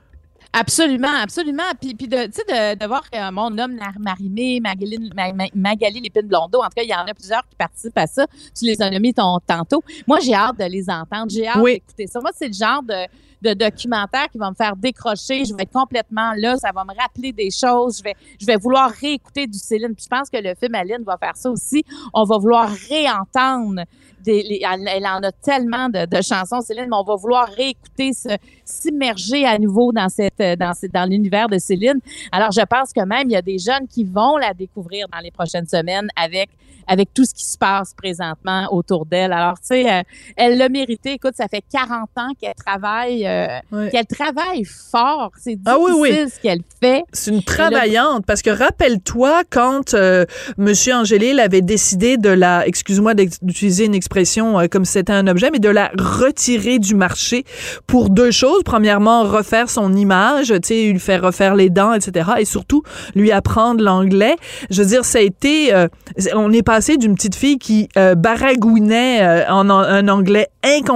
[0.56, 1.64] Absolument, absolument.
[1.80, 5.48] Puis, puis de, tu sais, de, de voir que mon homme, Marie-Mé, Magali, Ma- Ma-
[5.52, 8.24] Magali Lépine-Blondeau, en tout cas, il y en a plusieurs qui participent à ça.
[8.56, 9.82] Tu les as nommés ton- tantôt.
[10.06, 11.26] Moi, j'ai hâte de les entendre.
[11.28, 11.74] J'ai hâte Oui.
[11.74, 12.20] d'écouter ça.
[12.20, 12.94] Moi, c'est le genre de,
[13.42, 15.44] de documentaire qui va me faire décrocher.
[15.44, 16.56] Je vais être complètement là.
[16.56, 17.98] Ça va me rappeler des choses.
[17.98, 19.92] Je vais, je vais vouloir réécouter du Céline.
[19.96, 21.84] Puis je pense que le film Aline va faire ça aussi.
[22.12, 23.82] On va vouloir réentendre
[24.22, 28.14] des, les- elle, en a tellement de, de chansons, Céline, mais on va vouloir réécouter,
[28.14, 28.28] se-
[28.64, 32.00] s'immerger à nouveau dans cette, euh, dans, cette- dans l'univers de Céline.
[32.33, 35.18] Alors, je pense que même il y a des jeunes qui vont la découvrir dans
[35.20, 36.48] les prochaines semaines avec
[36.87, 39.33] avec tout ce qui se passe présentement autour d'elle.
[39.33, 40.03] Alors, tu sais, euh,
[40.37, 41.12] elle l'a mérité.
[41.12, 45.31] Écoute, ça fait 40 ans qu'elle travaille, euh, qu'elle travaille fort.
[45.40, 46.11] C'est difficile Ah oui, oui.
[46.29, 47.05] ce qu'elle fait.
[47.11, 50.27] C'est une travaillante parce que rappelle-toi quand euh,
[50.59, 55.48] Monsieur Angélil avait décidé de la, excuse-moi d'utiliser une expression comme si c'était un objet,
[55.50, 57.44] mais de la retirer du marché
[57.87, 58.53] pour deux choses.
[58.64, 62.30] Premièrement, refaire son image, tu sais, lui faire refaire les dents, etc.
[62.38, 62.82] Et surtout
[63.14, 64.36] lui apprendre l'anglais.
[64.70, 65.88] Je veux dire, ça a été, euh,
[66.34, 70.48] on est passé d'une petite fille qui euh, baragouinait euh, en, en- un anglais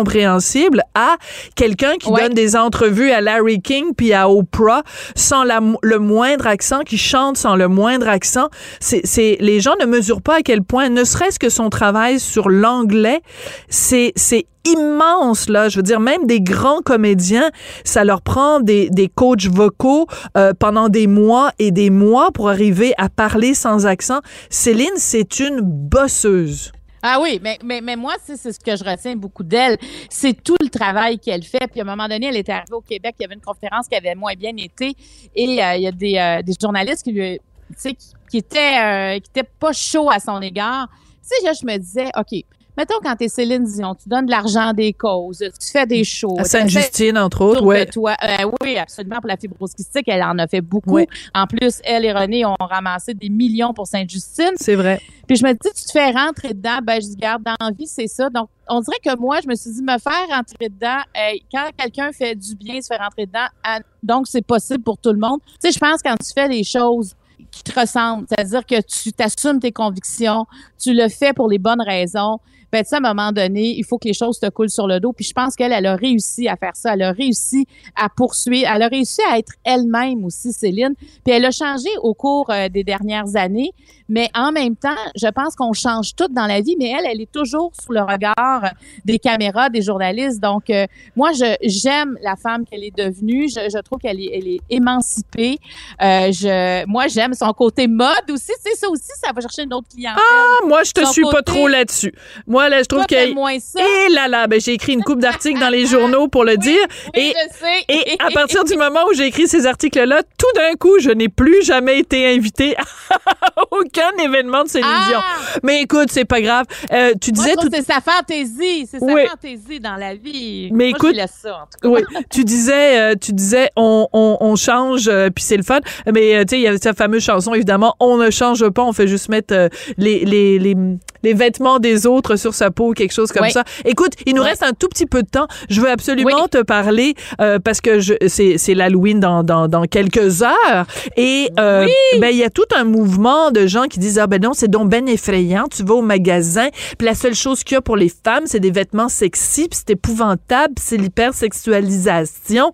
[0.03, 1.17] incompréhensible à
[1.55, 2.23] quelqu'un qui Ouais.
[2.23, 4.83] donne des entrevues à Larry King puis à Oprah
[5.15, 8.49] sans la le moindre accent, qui chante sans le moindre accent.
[8.81, 12.19] C'est, c'est, les gens ne mesurent pas à quel point, ne serait-ce que son travail
[12.21, 13.21] sur l'anglais.
[13.69, 17.51] C'est c'est immense là, je veux dire même des grands comédiens,
[17.85, 22.49] ça leur prend des des coachs vocaux euh, pendant des mois et des mois pour
[22.49, 24.21] arriver à parler sans accent.
[24.51, 26.73] Céline, c'est une bosseuse.
[27.03, 29.79] Ah oui, mais, mais, mais moi, c'est ce que je retiens beaucoup d'elle.
[30.11, 31.69] C'est tout le travail qu'elle fait.
[31.71, 33.87] Puis à un moment donné, elle était arrivée au Québec, il y avait une conférence
[33.87, 34.95] qui avait moins bien été.
[35.37, 37.39] Et euh, il y a des, euh, des journalistes qui lui,
[37.81, 37.97] qui,
[38.29, 40.89] qui étaient, qui étaient pas chauds à son égard.
[41.23, 42.45] Tu sais, je me disais, OK,
[42.79, 46.05] mettons quand t'es Céline Dion, tu donnes de l'argent à des causes, tu fais des
[46.05, 46.37] shows.
[46.39, 47.87] À t'essaies Sainte-Justine, entre autres, ouais.
[47.87, 48.15] toi.
[48.23, 49.17] Euh, oui, absolument.
[49.17, 50.93] Pour la fibrose kystique, elle en a fait beaucoup.
[50.93, 51.09] Ouais.
[51.35, 54.53] En plus, elle et René ont ramassé des millions pour Sainte-Justine.
[54.57, 55.01] C'est vrai.
[55.27, 57.87] Puis je me dis, tu te fais rentrer dedans, ben je garde dans la vie,
[57.89, 58.31] c'est ça.
[58.31, 61.69] Donc, on dirait que moi, je me suis dit, me faire rentrer dedans, hey, quand
[61.77, 65.19] quelqu'un fait du bien, se fait rentrer dedans, à- donc c'est possible pour tout le
[65.19, 65.41] monde.
[65.61, 67.15] Tu sais, je pense quand tu fais les choses
[67.51, 70.47] qui te ressemblent, c'est-à-dire que tu t'assumes tes convictions,
[70.79, 72.39] tu le fais pour les bonnes raisons,
[72.71, 74.87] ben tu sais, à un moment donné, il faut que les choses te coulent sur
[74.87, 75.13] le dos.
[75.13, 76.95] Puis je pense qu'elle, elle a réussi à faire ça.
[76.95, 78.69] Elle a réussi à poursuivre.
[78.73, 80.95] Elle a réussi à être elle-même aussi, Céline.
[81.25, 83.73] Puis elle a changé au cours euh, des dernières années.
[84.11, 86.77] Mais en même temps, je pense qu'on change tout dans la vie.
[86.79, 88.73] Mais elle, elle est toujours sous le regard
[89.05, 90.41] des caméras, des journalistes.
[90.41, 93.49] Donc, euh, moi, je j'aime la femme qu'elle est devenue.
[93.49, 95.59] Je, je trouve qu'elle est, elle est émancipée.
[96.03, 98.53] Euh, je, moi, j'aime son côté mode aussi.
[98.65, 100.23] Tu sais, ça aussi, ça va chercher une autre clientèle.
[100.31, 102.13] Ah, moi, je te Son suis pas trop là-dessus.
[102.47, 103.33] Moi, là, je trouve que.
[103.35, 103.81] moins ça.
[103.81, 106.81] Et là, là, ben, j'ai écrit une coupe d'articles dans les journaux pour le dire.
[107.15, 107.85] Oui, et, je sais.
[107.89, 111.29] et à partir du moment où j'ai écrit ces articles-là, tout d'un coup, je n'ai
[111.29, 112.75] plus jamais été invitée
[113.11, 115.19] à aucun événement de Céline Dion.
[115.23, 115.59] Ah!
[115.63, 116.65] Mais écoute, c'est pas grave.
[116.93, 117.71] Euh, tu Moi, disais je tout.
[117.73, 118.87] c'est sa fantaisie.
[118.91, 119.23] C'est Oui.
[119.25, 120.71] sa fantaisie dans la vie.
[120.73, 122.03] Mais Moi, écoute- je laisse ça, en tout cas.
[122.11, 125.81] Oui, tu disais, euh, tu disais, on, on, on change, euh, puis c'est le fun.
[126.13, 128.93] Mais tu sais, il y avait sa fameuse chanson, évidemment, on ne change pas, on
[128.93, 130.75] fait juste mettre les, les, les,
[131.23, 133.51] les vêtements des autres sur sa peau, quelque chose comme Oui.
[133.53, 133.65] ça.
[133.85, 134.49] Écoute, il nous Oui.
[134.49, 135.47] reste un tout petit peu de temps.
[135.69, 136.49] Je veux absolument Oui.
[136.51, 140.87] te parler euh, parce que c'est, l'Halloween dans, dans, dans quelques heures.
[141.17, 141.87] Et euh,
[142.21, 144.69] ben, il y a tout un mouvement de gens qui disent, ah ben non, c'est
[144.69, 145.67] donc ben effrayant.
[145.69, 148.61] Tu vas au magasin, puis la seule chose qu'il y a pour les femmes, c'est
[148.61, 152.73] des vêtements sexy, puis c'est épouvantable, c'est l'hypersexualisation.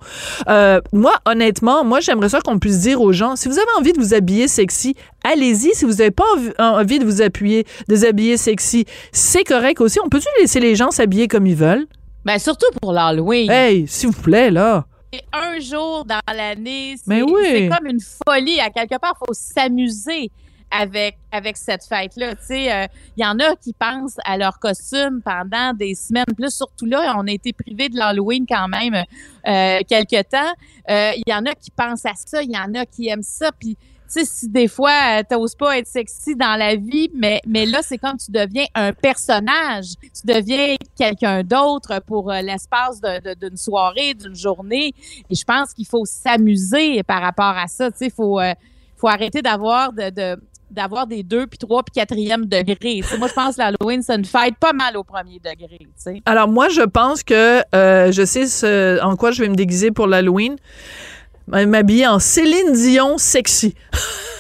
[0.49, 3.93] Euh, moi, honnêtement, moi, j'aimerais ça qu'on puisse dire aux gens, si vous avez envie
[3.93, 5.75] de vous habiller sexy, allez-y.
[5.75, 6.25] Si vous n'avez pas
[6.59, 9.99] envie, de vous appuyer, déshabiller sexy, c'est correct aussi.
[10.05, 11.87] On peut-tu laisser les gens s'habiller comme ils veulent?
[12.25, 13.51] Ben, surtout pour l'Halloween.
[13.51, 14.87] Hey, s'il vous plaît, là.
[15.33, 16.95] Un jour dans l'année.
[16.97, 17.69] C'est oui.
[17.69, 18.61] comme une folie.
[18.61, 20.31] À quelque part, il faut s'amuser
[20.71, 22.35] avec, avec cette fête-là.
[22.35, 26.25] Tu sais, euh, il y en a qui pensent à leur costume pendant des semaines.
[26.37, 30.53] Plus surtout là, on a été privés de l'Halloween quand même euh, quelque temps.
[30.91, 32.43] Euh, Il y en a qui pensent à ça.
[32.43, 33.53] Il y en a qui aiment ça.
[33.53, 33.77] Puis,
[34.09, 37.81] sais, si des fois, euh, t'oses pas être sexy dans la vie, mais, mais là,
[37.83, 39.87] c'est comme tu deviens un personnage.
[40.01, 43.01] Tu deviens quelqu'un d'autre pour euh, l'espace
[43.41, 44.93] d'une soirée, d'une journée.
[45.31, 47.91] Et je pense qu'il faut s'amuser par rapport à ça.
[47.91, 48.53] Tu sais, faut, euh,
[48.97, 50.39] faut arrêter d'avoir de,
[50.71, 52.49] d'avoir des deux, puis trois, puis quatrième.
[52.49, 55.79] Tu sais, moi, je pense que l'Halloween, c'est une fête pas mal au premier degré.
[55.79, 56.23] tu.
[56.27, 60.57] Alors moi, je pense que je sais en quoi je vais me déguiser pour l'Halloween.
[61.47, 63.75] M'habiller en Céline Dion sexy.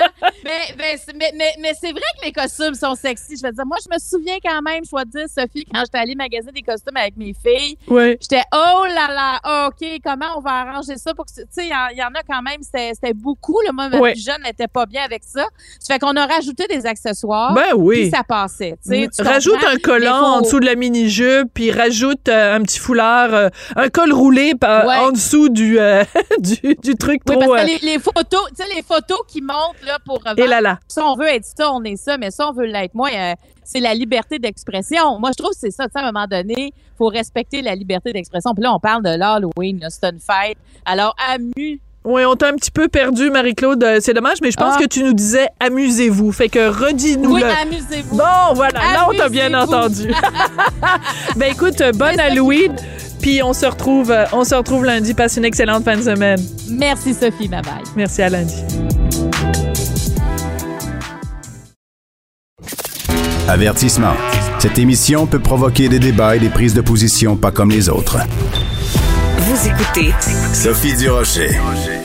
[0.00, 0.28] Hein?
[0.44, 3.36] mais mais, c'est- mais, mais, c'est vrai que les costumes sont sexy.
[3.36, 5.80] Je veux dire, moi, je me souviens quand même, je dois te dire, Sophie, quand
[5.80, 8.16] j'étais allée magasiner des costumes avec mes filles, Oui.
[8.20, 9.08] j'étais, oh là
[9.42, 12.08] là, OK, comment on va arranger ça pour que, tu sais, il y, y en
[12.08, 13.60] a quand même, c'était beaucoup.
[13.64, 15.44] Là, moi, ma plus jeune n'était pas bien avec ça.
[15.78, 17.52] Ça fait qu'on a rajouté des accessoires.
[17.54, 18.02] Ben oui.
[18.02, 18.76] Puis ça passait.
[18.84, 22.62] tu tu rajoute un collant faut- en dessous de la mini-jupe, puis rajoute euh, un
[22.62, 24.96] petit foulard, euh, un col roulé par- Ouais.
[24.96, 26.04] en dessous du, euh,
[26.38, 27.50] du, du truc Oui, trop...
[27.54, 30.60] parce que les, les photos, tu sais, les photos qui montent là pour et là
[30.60, 30.78] là.
[30.88, 33.34] si on veut être ça, on est ça, mais si on veut l'être moins, euh,
[33.64, 35.18] c'est la liberté d'expression.
[35.18, 35.84] Moi, je trouve que c'est ça.
[35.94, 38.52] À un moment donné, il faut respecter la liberté d'expression.
[38.54, 40.56] Puis là, on parle de l'Halloween, c'est une fête.
[40.84, 41.80] Alors, amu.
[42.02, 43.84] Oui, on t'a un petit peu perdu, Marie-Claude.
[43.84, 44.80] Euh, C'est dommage, mais je pense Ah.
[44.80, 46.32] que tu nous disais amusez-vous.
[46.32, 48.16] Fait que redis-nous Oui, amusez-vous.
[48.16, 50.10] Bon, voilà, là, on t'a bien entendu.
[51.36, 52.74] ben écoute, euh, bonne Halloween,
[53.20, 55.12] puis on se retrouve, on se retrouve lundi.
[55.12, 56.40] Passe une excellente fin de semaine.
[56.70, 57.48] Merci, Sophie.
[57.48, 57.82] Bye bye.
[57.96, 58.64] Merci à lundi.
[63.50, 64.14] Avertissement.
[64.60, 68.18] Cette émission peut provoquer des débats et des prises de position pas comme les autres.
[69.38, 70.14] Vous écoutez
[70.54, 71.48] Sophie Durocher.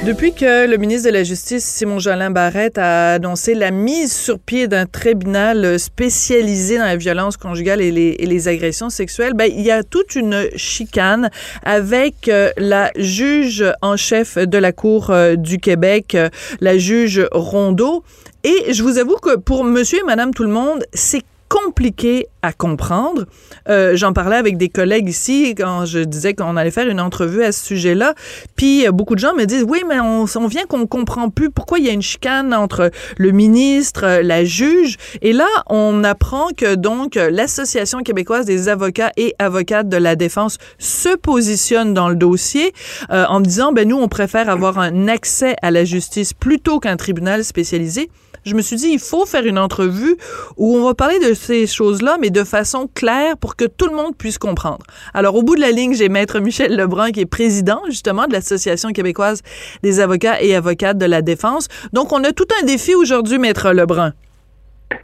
[0.07, 4.39] Depuis que le ministre de la Justice, Simon Jolin Barrette, a annoncé la mise sur
[4.39, 9.47] pied d'un tribunal spécialisé dans la violence conjugale et les, et les agressions sexuelles, ben,
[9.55, 11.29] il y a toute une chicane
[11.61, 16.29] avec euh, la juge en chef de la Cour euh, du Québec, euh,
[16.59, 18.03] la juge Rondeau.
[18.43, 22.53] Et je vous avoue que pour monsieur et madame tout le monde, c'est compliqué à
[22.53, 23.25] comprendre.
[23.69, 27.43] Euh, J'en parlais avec des collègues ici quand je disais qu'on allait faire une entrevue
[27.43, 28.13] à ce sujet-là.
[28.55, 31.79] Puis euh, beaucoup de gens me disent oui, mais on, vient qu'on comprend plus pourquoi
[31.79, 34.97] il y a une chicane entre le ministre, euh, la juge.
[35.21, 40.57] Et là, on apprend que donc l'Association québécoise des avocats et avocates de la défense
[40.77, 42.73] se positionne dans le dossier
[43.09, 47.43] en disant ben nous on préfère avoir un accès à la justice plutôt qu'un tribunal
[47.43, 48.09] spécialisé
[48.45, 50.17] je me suis dit, il faut faire une entrevue
[50.57, 53.95] où on va parler de ces choses-là, mais de façon claire pour que tout le
[53.95, 54.85] monde puisse comprendre.
[55.13, 58.33] Alors, au bout de la ligne, j'ai Maître Michel Lebrun, qui est président, justement, de
[58.33, 59.41] l'Association québécoise
[59.83, 61.67] des avocats et avocates de la défense.
[61.93, 64.13] Donc, on a tout un défi aujourd'hui, Maître Lebrun.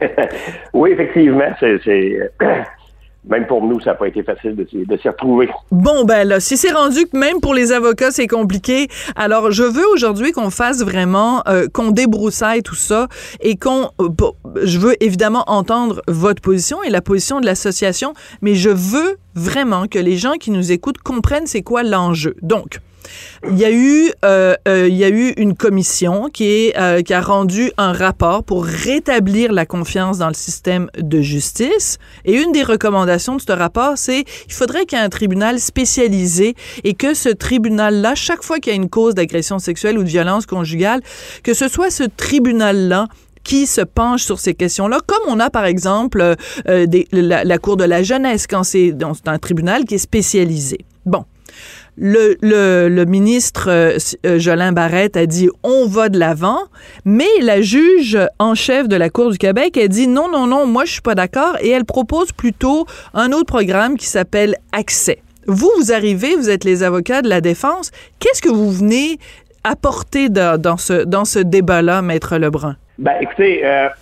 [0.72, 2.18] oui, effectivement, c'est
[3.24, 5.48] même pour nous, ça n'a pas été facile de, s'y retrouver.
[5.70, 9.62] Bon, ben là, si c'est rendu que même pour les avocats, c'est compliqué, alors je
[9.62, 13.08] veux aujourd'hui qu'on fasse vraiment, euh, qu'on débroussaille tout ça
[13.40, 13.90] et qu'on...
[14.00, 14.08] Euh,
[14.64, 19.86] je veux évidemment entendre votre position et la position de l'association, mais je veux vraiment
[19.86, 22.34] que les gens qui nous écoutent comprennent c'est quoi l'enjeu.
[22.42, 22.80] Donc,
[23.48, 27.20] il y a eu, euh, euh, il y a eu une commission euh, qui a
[27.20, 31.98] rendu un rapport pour rétablir la confiance dans le système de justice.
[32.24, 35.58] Et une des recommandations de ce rapport, c'est il faudrait qu'il y ait un tribunal
[35.58, 40.04] spécialisé et que ce tribunal-là, chaque fois qu'il y a une cause d'agression sexuelle ou
[40.04, 41.00] de violence conjugale,
[41.42, 43.08] que ce soit ce tribunal-là
[43.42, 47.84] qui se penche sur ces questions-là, comme on a par exemple la, la, Cour de
[47.84, 48.94] la jeunesse quand c'est
[49.26, 50.78] un tribunal qui est spécialisé.
[51.98, 56.60] Le, le, ministre euh, Jolin Barrette a dit on va de l'avant,
[57.04, 60.66] mais la juge en chef de la Cour du Québec a dit non, non, non,
[60.66, 65.18] moi je suis pas d'accord et elle propose plutôt un autre programme qui s'appelle Accès.
[65.46, 67.90] Vous, vous arrivez, vous êtes les avocats de la défense.
[68.20, 69.18] Qu'est-ce que vous venez
[69.64, 72.76] apporter dans, ce, dans ce débat-là, Maître Lebrun?
[72.98, 73.88] Ben, écoutez, euh,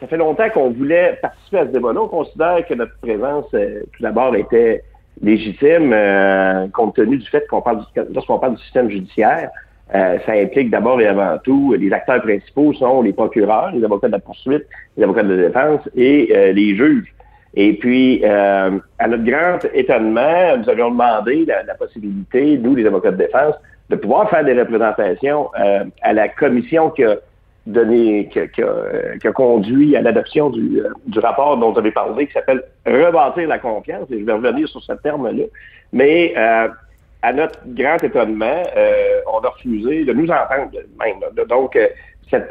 [0.00, 2.00] ça fait longtemps qu'on voulait participer à ce débat-là.
[2.02, 4.84] On considère que notre présence, euh, tout d'abord, était
[5.22, 9.50] légitime, euh, compte tenu du fait qu'on parle du, lorsqu'on parle du système judiciaire,
[9.94, 14.08] euh, ça implique d'abord et avant tout, les acteurs principaux sont les procureurs, les avocats
[14.08, 14.64] de la poursuite,
[14.96, 17.14] les avocats de la défense et euh, les juges.
[17.54, 18.70] Et puis, à
[19.06, 23.54] notre grand étonnement, nous avions demandé la, la, possibilité, nous, les avocats de défense,
[23.90, 25.50] de pouvoir faire des représentations
[26.00, 27.16] à la commission qui a
[27.66, 32.26] donné, qui, a, qui a, conduit à l'adoption du, du, rapport dont vous avez parlé,
[32.26, 35.44] qui s'appelle Rebâtir la confiance, et je vais revenir sur ce terme-là.
[35.92, 36.68] Mais euh,
[37.22, 41.46] à notre grand étonnement, euh, on a refusé de nous entendre même.
[41.48, 41.78] Donc,
[42.28, 42.50] cette,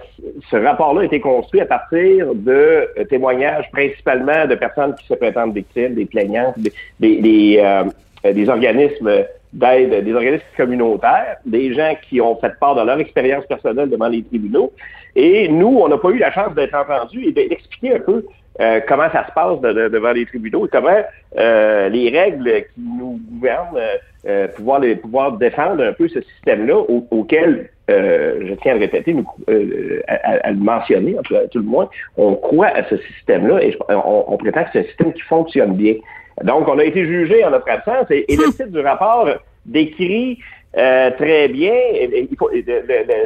[0.49, 5.53] ce rapport-là a été construit à partir de témoignages principalement de personnes qui se prétendent
[5.53, 11.93] victimes, des plaignants, des, des, des, euh, des organismes d'aide, des organismes communautaires, des gens
[12.07, 14.71] qui ont fait part de leur expérience personnelle devant les tribunaux.
[15.15, 18.25] Et nous, on n'a pas eu la chance d'être entendus et d'expliquer un peu
[18.59, 21.01] euh, comment ça se passe de, de, devant les tribunaux et comment
[21.37, 23.79] euh, les règles qui nous gouvernent,
[24.27, 29.15] euh, pouvoir, défendre un peu ce système-là au, auquel, je tiens à le répéter,
[30.07, 34.37] à, le mentionner, à tout, le moins, on croit à ce système-là et on, on
[34.37, 35.95] prétend que c'est un système qui fonctionne bien.
[36.43, 39.27] Donc, on a été jugé en notre absence et, et le titre du rapport
[39.65, 40.39] décrit
[40.77, 41.73] euh, très bien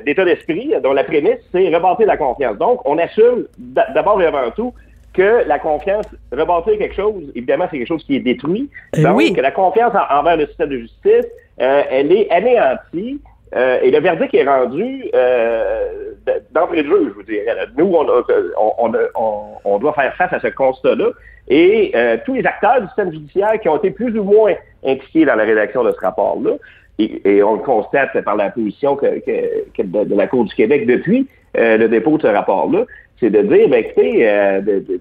[0.05, 2.57] l'état d'esprit dont la prémisse, c'est rebâtir la confiance.
[2.57, 4.74] Donc, on assume d'abord et avant tout
[5.13, 8.70] que la confiance, rebâtir quelque chose, évidemment, c'est quelque chose qui est détruit.
[8.97, 9.34] Et Donc, oui.
[9.34, 11.28] que la confiance en, envers le système de justice,
[11.61, 13.22] euh, elle est anéantie.
[13.54, 16.14] Euh, et le verdict est rendu euh,
[16.52, 17.56] d'entrée de jeu, je vous dirais.
[17.78, 18.06] Nous, on,
[18.58, 21.10] on, on, on, doit faire face à ce constat-là.
[21.48, 25.26] Et euh, tous les acteurs du système judiciaire qui ont été plus ou moins impliqués
[25.26, 26.54] dans la rédaction de ce rapport-là,
[26.98, 30.56] et, et, on le constate par la position que, que, que de, la Cour du
[30.56, 31.28] Québec depuis
[31.58, 32.86] euh, le dépôt de ce rapport-là,
[33.20, 35.00] c'est de dire, ben, écoutez, euh, de, de,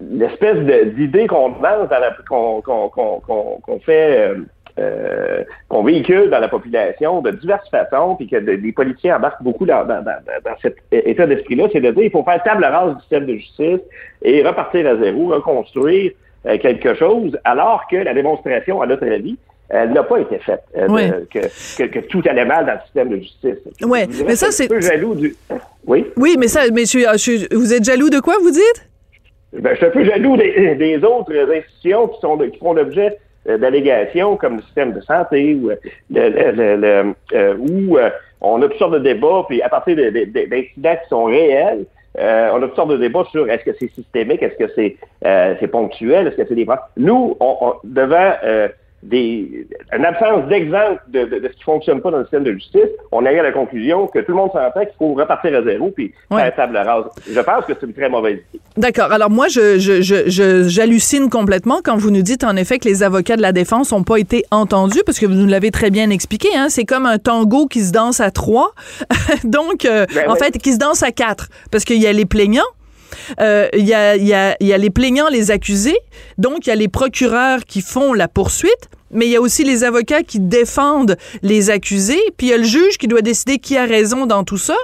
[0.00, 0.58] l'espèce
[0.94, 1.88] d'idée qu'on lance,
[2.28, 4.34] qu'on qu qu qu fait,
[4.78, 9.66] euh, qu'on véhicule dans la population de diverses façons, puis que les politiciens embarquent beaucoup
[9.66, 12.94] dans, dans, dans, dans cet état d'esprit-là, c'est de dire, il faut faire table rase
[12.94, 13.80] du système de justice
[14.22, 16.12] et repartir à zéro, reconstruire
[16.60, 19.36] quelque chose, alors que la démonstration, à notre avis,
[19.68, 21.08] elle n'a pas été faite, euh, oui.
[21.08, 21.40] de, que,
[21.76, 23.58] que, que, tout allait mal dans le système de justice.
[23.82, 24.66] Oui, mais ça, c'est.
[24.66, 25.34] un peu jaloux du.
[25.86, 26.06] Oui?
[26.16, 28.88] Oui, mais ça, mais je, je, vous êtes jaloux de quoi, vous dites?
[29.52, 33.18] Ben, je suis un peu jaloux des, des autres institutions qui, sont, qui font l'objet
[33.46, 35.58] d'allégations comme le système de santé
[36.10, 41.08] le, euh, où euh, on a toutes sortes de débats, puis à partir d'incidents qui
[41.08, 41.86] sont réels,
[42.18, 44.96] euh, on a toutes sortes de débats sur est-ce que c'est systémique, est-ce que c'est
[45.24, 46.66] euh, ponctuel, est-ce que c'est des
[46.96, 48.32] Nous, on, on, devant
[49.08, 52.52] des, une absence d'exemple de, de, de, ce qui fonctionne pas dans le système de
[52.52, 55.62] justice, on arrive à la conclusion que tout le monde s'entend qu'il faut repartir à
[55.62, 56.42] zéro puis Ouais.
[56.42, 57.04] faire table rase.
[57.30, 58.60] Je pense que c'est une très mauvaise idée.
[58.76, 59.12] D'accord.
[59.12, 62.88] Alors moi, je, je, je, je- j'hallucine complètement quand vous nous dites en effet que
[62.88, 65.90] les avocats de la défense n'ont pas été entendus parce que vous nous l'avez très
[65.90, 66.48] bien expliqué.
[66.56, 68.72] Hein, c'est comme un tango qui se danse à trois,
[69.44, 70.38] donc euh, Ben en oui.
[70.42, 72.62] fait qui se danse à quatre parce qu'il y a les plaignants.
[73.40, 75.96] euh, Il y, a, il y, a, il y a les plaignants, les accusés,
[76.38, 79.62] donc il y a les procureurs qui font la poursuite, mais il y a aussi
[79.62, 83.58] les avocats qui défendent les accusés, puis il y a le juge qui doit décider
[83.58, 84.74] qui a raison dans tout ça.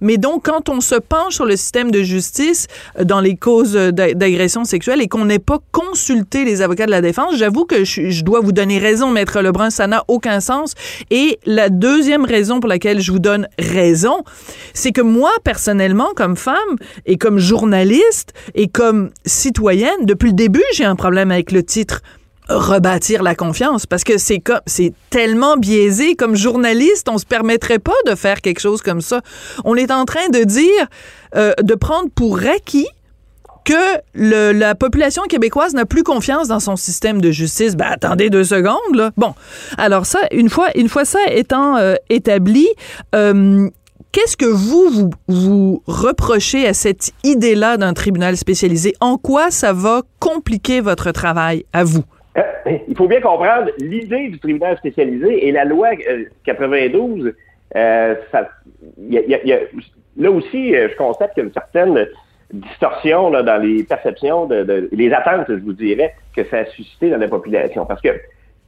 [0.00, 2.68] Mais donc, quand on se penche sur le système de justice
[3.00, 6.86] euh, dans les causes euh, d'a- d'agression sexuelle et qu'on n'ait pas consulté les avocats
[6.86, 10.04] de la défense, j'avoue que je, je dois vous donner raison, Maître Lebrun, ça n'a
[10.06, 10.74] aucun sens.
[11.10, 14.22] Et la deuxième raison pour laquelle je vous donne raison,
[14.74, 20.62] c'est que moi, personnellement, comme femme et comme journaliste et comme citoyenne, depuis le début,
[20.72, 22.00] j'ai un problème avec le titre
[22.48, 28.00] rebâtir la confiance parce que c'est c'est tellement biaisé comme journaliste on se permettrait pas
[28.06, 29.20] de faire quelque chose comme ça
[29.64, 30.84] on est en train de dire
[31.36, 32.88] euh, de prendre pour acquis
[33.64, 33.82] que
[34.14, 37.76] le- la population québécoise n'a plus confiance dans son système de justice.
[37.76, 39.12] Ben attendez deux secondes là.
[39.16, 39.34] Bon,
[39.78, 42.66] alors ça, une fois, une fois ça étant euh, établi,
[43.14, 43.68] euh,
[44.12, 48.92] qu'est-ce que vous, vous vous reprochez à cette idée-là d'un tribunal spécialisé?
[49.00, 52.02] En quoi ça va compliquer votre travail à vous?
[52.38, 52.42] Euh,
[52.88, 57.34] il faut bien comprendre l'idée du tribunal spécialisé et la loi euh, 92.
[57.76, 58.48] euh, a-
[60.16, 62.06] là aussi, euh, je constate qu'il y a une certaine
[62.52, 67.16] distorsion dans les perceptions, de- les attentes, je vous dirais, que ça a suscité dans
[67.18, 67.86] la population.
[67.86, 68.08] Parce que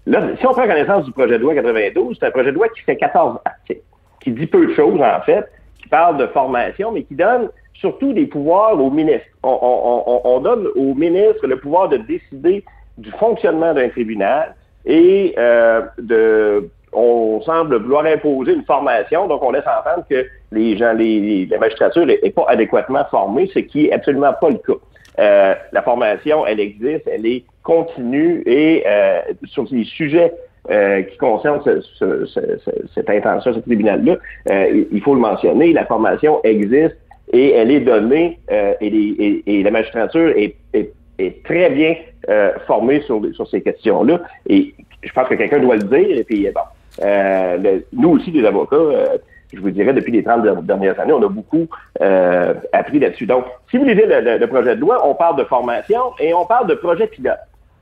[0.06, 2.68] là, si on prend connaissance du projet de loi 92, c'est un projet de loi
[2.70, 3.82] qui fait 14 articles,
[4.24, 5.44] qui dit peu de choses en fait,
[5.80, 9.26] qui parle de formation, mais qui donne surtout des pouvoirs aux ministres.
[9.42, 12.64] On, on- on- on donne aux ministres le pouvoir de décider
[12.98, 14.54] du fonctionnement d'un tribunal
[14.86, 20.76] et euh, de on semble vouloir imposer une formation, donc on laisse entendre que les
[20.78, 24.58] gens, les, les- la magistrature n'est pas adéquatement formée, ce qui est absolument pas le
[24.58, 24.78] cas.
[25.18, 30.32] Euh, la formation, elle existe, elle est continue et euh, sur les sujets
[30.70, 34.16] euh, qui concernent ce- ce- ce- ce- cette intention, ce tribunal-là,
[34.50, 36.96] euh, il faut le mentionner, la formation existe
[37.32, 39.14] et elle est donnée euh, et, les-
[39.46, 41.94] et- et la magistrature est, est- est très bien
[42.30, 44.20] euh, formée sur, sur ces questions-là.
[44.48, 46.16] Et je pense que quelqu'un doit le dire.
[46.18, 46.60] Et puis, bon,
[47.04, 49.06] euh, nous aussi, les avocats, euh,
[49.52, 51.66] je vous dirais, depuis les 30 der- dernières années, on a beaucoup
[52.00, 53.26] euh, appris là-dessus.
[53.26, 56.46] Donc, si vous lisez le- le projet de loi, on parle de formation et on
[56.46, 57.36] parle de projet pilote.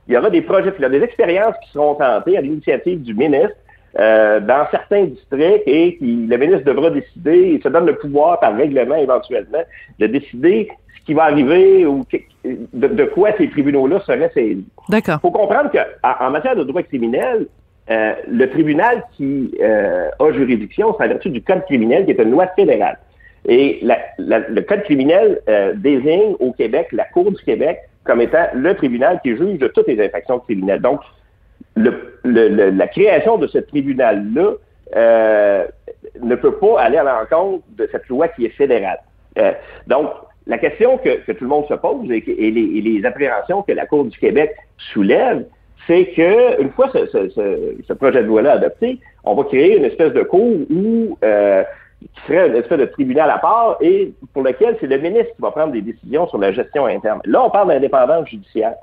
[0.07, 3.55] Il y aura des projets pilotes, des expériences qui seront tentées à l'initiative du ministre
[3.99, 8.39] euh, dans certains districts et qui, le ministre devra décider, il se donne le pouvoir
[8.39, 9.61] par règlement éventuellement
[9.99, 12.03] de décider ce qui va arriver ou
[12.43, 14.65] de, de quoi ces tribunaux-là seraient saisis.
[14.89, 15.15] D'accord.
[15.19, 17.47] Il faut comprendre qu'en en matière de droit criminel,
[17.89, 22.21] euh, le tribunal qui euh, a juridiction, c'est en vertu du Code criminel, qui est
[22.21, 22.97] une loi fédérale.
[23.45, 28.21] Et la- la- le Code criminel euh, désigne au Québec la Cour du Québec comme
[28.21, 30.81] étant le tribunal qui juge de toutes les infractions criminelles.
[30.81, 30.99] Donc,
[31.75, 34.51] le- le- le- la création de ce tribunal-là
[34.95, 35.65] euh,
[36.21, 38.99] ne peut pas aller à l'encontre de cette loi qui est fédérale.
[39.39, 39.51] Euh,
[39.87, 40.09] donc,
[40.45, 43.61] la question que, que tout le monde se pose et, et les, et les appréhensions
[43.63, 45.45] que la Cour du Québec soulève,
[45.87, 49.77] c'est que une fois ce, ce- ce- ce projet de loi-là adopté, on va créer
[49.77, 51.63] une espèce de cour où euh,
[52.03, 55.41] qui serait une espèce de tribunal à part et pour lequel c'est le ministre qui
[55.41, 57.19] va prendre des décisions sur la gestion interne.
[57.25, 58.73] Là, on parle d'indépendance judiciaire.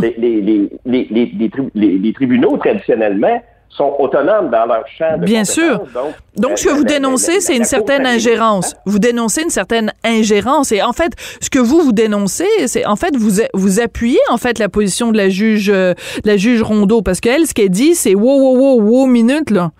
[0.00, 4.86] Les, les- les- les- les- les tri- les- les tribunaux, traditionnellement, sont autonomes dans leur
[4.88, 5.80] champ de Bien sûr.
[5.92, 8.74] Donc, Donc, euh, ce que vous dénoncez, c'est une certaine ingérence.
[8.86, 10.72] Vous dénoncez une certaine ingérence.
[10.72, 11.12] Et en fait,
[11.42, 15.12] ce que vous, vous dénoncez, c'est en fait, vous, vous appuyez, en fait, la position
[15.12, 15.92] de la juge, euh,
[16.24, 17.02] la juge Rondeau.
[17.02, 19.72] Parce qu'elle, ce qu'elle dit, c'est wow, wow, wow, wow, minute, là.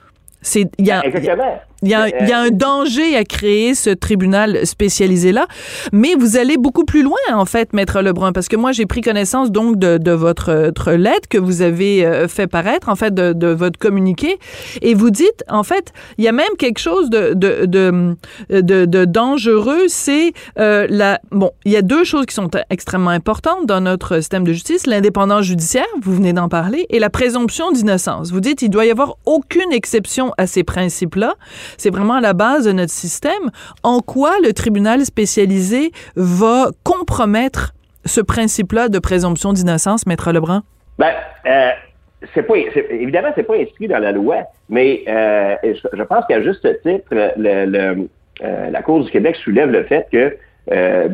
[0.43, 1.59] C'est, il y a, Exactement.
[1.83, 5.47] Il y, a, il y a un danger à créer ce tribunal spécialisé-là,
[5.93, 9.01] mais vous allez beaucoup plus loin, en fait, Maître Lebrun, parce que moi, j'ai pris
[9.01, 13.13] connaissance donc de, de votre, votre lettre que vous avez euh, fait paraître, en fait,
[13.15, 14.39] de, de votre communiqué,
[14.83, 18.17] et vous dites, en fait, il y a même quelque chose de, de, de,
[18.51, 21.21] de, de dangereux, c'est euh, la...
[21.31, 24.87] Bon, il y a deux choses qui sont extrêmement importantes dans notre système de justice,
[24.87, 28.31] l'indépendance judiciaire, vous venez d'en parler, et la présomption d'innocence.
[28.33, 31.35] Vous dites, il doit y avoir aucune exception à ces principes-là.
[31.77, 33.51] C'est vraiment la base de notre système.
[33.83, 40.63] En quoi le tribunal spécialisé va compromettre ce principe-là de présomption d'innocence, Maître Lebrun?
[40.99, 41.13] Ben,
[41.47, 41.71] euh,
[42.35, 42.55] c'est pas,
[42.91, 44.37] évidemment, c'est pas inscrit dans la loi,
[44.69, 48.09] mais euh, je, pense qu'à juste titre, le, le-
[48.43, 50.37] euh, la Cour du Québec soulève le fait que
[50.73, 51.09] euh,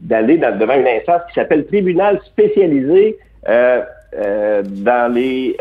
[0.00, 5.56] d'aller devant une instance qui s'appelle tribunal spécialisé, dans les...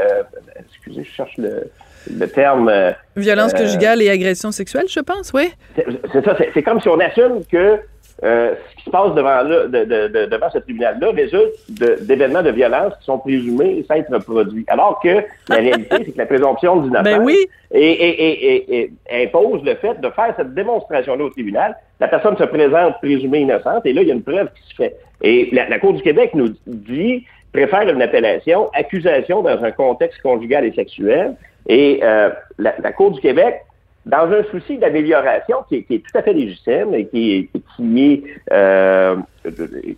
[0.60, 1.70] excusez, je cherche le,
[2.18, 2.70] le terme...
[2.70, 5.52] euh, Violence euh, conjugale et agression sexuelle, je pense, oui.
[5.76, 7.80] c'est ça, c'est- comme si on assume que
[8.22, 11.54] euh, ce qui se passe devant, là, de- de- de- devant ce tribunal-là résulte
[12.02, 14.66] d'événements de, violence qui sont présumés s'être produits.
[14.68, 17.38] Alors que la réalité, c'est que la présomption d'innocence Ben oui.
[17.72, 21.78] et, et- et- et- et impose le fait de faire cette démonstration-là au tribunal.
[22.02, 24.76] La personne se présente présumée innocente et là, il y a une preuve qui se
[24.76, 24.96] fait.
[25.22, 30.22] Et la, la Cour du Québec nous dit préfère une appellation accusation dans un contexte
[30.22, 31.36] conjugal et sexuel.
[31.68, 33.62] Et euh, la, la Cour du Québec
[34.06, 37.60] dans un souci d'amélioration qui, est- qui est tout à fait légitime et qui est,
[37.76, 39.18] qui est, euh,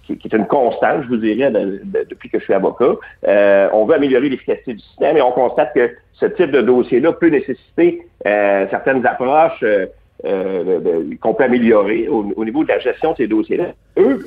[0.06, 2.96] qui, est une constante, je vous dirais, de- de- depuis que je suis avocat,
[3.28, 7.14] euh, on veut améliorer l'efficacité du système et on constate que ce type de dossier-là
[7.14, 9.86] peut nécessiter euh, certaines approches euh,
[10.26, 13.68] euh, qu'on peut améliorer au, au niveau de la gestion de ces dossiers-là.
[13.98, 14.26] Eux,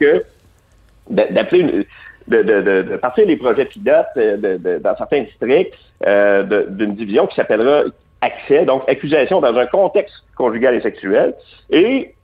[0.00, 0.24] que
[1.10, 1.86] d'a- d'appeler
[2.28, 5.74] de, de, de, de partir les projets pilotes euh, dans certains districts
[6.06, 7.84] euh, d'une division qui s'appellera
[8.20, 11.34] accès, donc accusation dans un contexte conjugal et sexuel,
[11.70, 12.14] et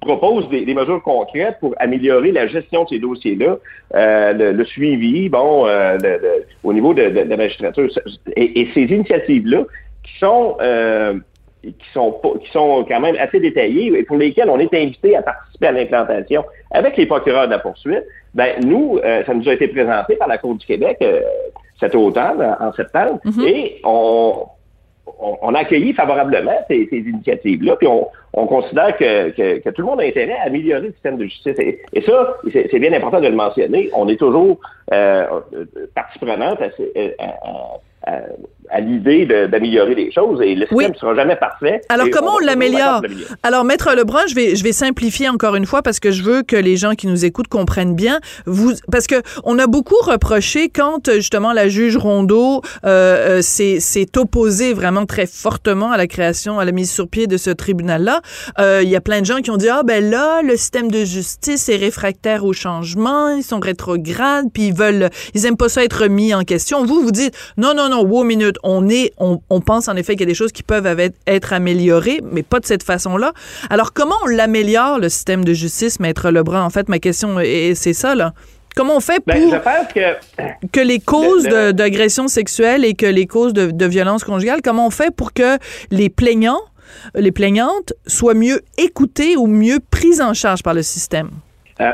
[0.00, 3.56] propose des, des mesures concrètes pour améliorer la gestion de ces dossiers-là,
[3.94, 5.98] euh, le, le suivi, bon, euh,
[6.62, 7.88] au niveau de, la magistrature.
[8.36, 9.64] Et, ces initiatives-là,
[10.02, 11.14] qui sont euh,
[11.62, 15.22] qui sont qui sont quand même assez détaillées et pour lesquelles on est invité à
[15.22, 18.04] participer à l'implantation avec les procureurs de la poursuite,
[18.36, 21.20] ben nous, euh, ça nous a été présenté par la Cour du Québec euh,
[21.80, 24.46] cet automne, en septembre, et on,
[25.20, 29.70] on, on a accueilli favorablement ces, ces initiatives-là, puis on, on considère que, que, que
[29.70, 31.58] tout le monde a intérêt à améliorer le système de justice.
[31.58, 34.58] Et, et ça, c'est bien important de le mentionner, on est toujours
[34.92, 35.64] euh, euh,
[35.94, 37.24] partie prenante à, ces- à-
[38.10, 38.20] à-
[38.70, 40.88] à- l'idée d'améliorer les choses, et le système Oui.
[40.90, 41.80] ne sera jamais parfait.
[41.88, 43.02] Alors, comment on l'améliore?
[43.42, 46.42] Alors, Maître Lebrun, je vais, je vais simplifier encore une fois parce que je veux
[46.42, 48.20] que les gens qui nous écoutent comprennent bien.
[48.46, 54.06] Vous, parce que on a beaucoup reproché quand, justement, la juge Rondeau euh, euh, s'est
[54.16, 58.20] opposée vraiment très fortement à la création, à la mise sur pied de ce tribunal-là.
[58.58, 60.90] Euh, Il y a plein de gens qui ont dit, ah ben là, le système
[60.90, 65.68] de justice est réfractaire au changement, ils sont rétrogrades, puis ils veulent, ils aiment pas
[65.68, 66.84] ça être mis en question.
[66.84, 70.12] Vous, vous dites, non, non, non, wow, minute, on est, on, on pense en effet
[70.14, 70.86] qu'il y a des choses qui peuvent
[71.26, 73.32] être améliorées, mais pas de cette façon-là.
[73.70, 76.62] Alors, comment on l'améliore, le système de justice, Maître Lebrun?
[76.62, 78.32] En fait, ma question, est- c'est ça, là.
[78.74, 83.26] Comment on fait pour Ben, pense que que les causes d'agression sexuelle et que les
[83.26, 85.56] causes de, de violence conjugale, comment on fait pour que
[85.90, 86.60] les plaignants,
[87.14, 91.30] les plaignantes soient mieux écoutés ou mieux pris en charge par le système?
[91.80, 91.90] Euh,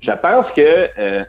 [0.00, 1.24] je pense que euh,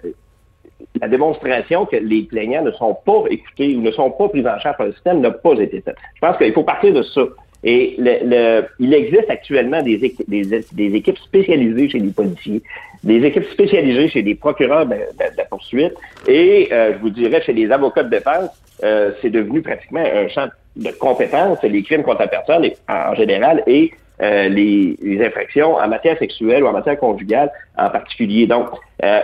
[1.02, 4.60] la démonstration que les plaignants ne sont pas écoutés ou ne sont pas pris en
[4.60, 5.96] charge par le système n'a pas été faite.
[6.16, 7.22] Je pense qu'il faut partir de ça.
[7.64, 12.62] Et le, le- il existe actuellement des, équi- des, des équipes spécialisées chez les policiers,
[13.04, 14.96] des équipes spécialisées chez les procureurs de,
[15.38, 15.94] la poursuite,
[16.28, 18.50] et euh, je vous dirais chez les avocats de défense,
[18.84, 23.62] euh, c'est devenu pratiquement un champ de compétences, les crimes contre la personne en général
[23.68, 23.92] et
[24.24, 28.48] euh, les, les infractions en matière sexuelle ou en matière conjugale en particulier.
[28.48, 28.68] Donc,
[29.04, 29.22] euh,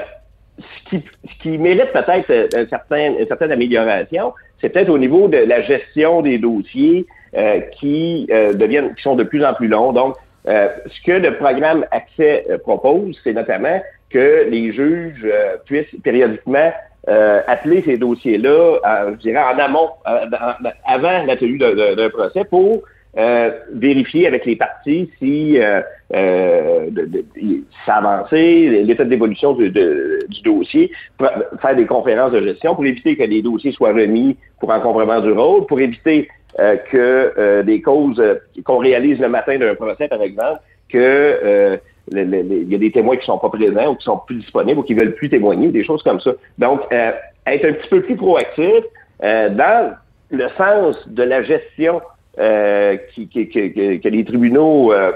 [0.59, 4.97] ce qui, ce qui mérite peut-être euh, un certain- une certaine amélioration, c'est peut-être au
[4.97, 7.05] niveau de la gestion des dossiers
[7.35, 9.93] euh, qui euh, deviennent, qui sont de plus en plus longs.
[9.93, 10.15] Donc,
[10.47, 15.95] euh, ce que le programme Accès euh, propose, c'est notamment que les juges euh, puissent
[16.03, 16.71] périodiquement
[17.47, 18.79] appeler ces dossiers-là,
[19.11, 19.91] je dirais, en amont,
[20.85, 22.81] avant la d'un procès, pour
[23.17, 25.81] euh, vérifier avec les parties si euh,
[26.13, 26.89] euh,
[28.31, 29.71] l'état d'évolution du,
[30.43, 35.19] dossier, faire des conférences de gestion pour éviter que les dossiers soient remis pour encombrement
[35.19, 38.23] du rôle, pour éviter euh, que euh, des causes
[38.63, 43.25] qu'on réalise le matin d'un procès, par exemple, que il y a des témoins qui
[43.25, 46.01] sont pas présents ou qui sont plus disponibles ou qui veulent plus témoigner, des choses
[46.03, 46.31] comme ça.
[46.57, 48.83] Donc, être un petit peu plus proactif
[49.21, 49.93] dans
[50.29, 51.99] le sens de la gestion
[52.39, 55.11] euh, qui, qui- que, que- les tribunaux, euh,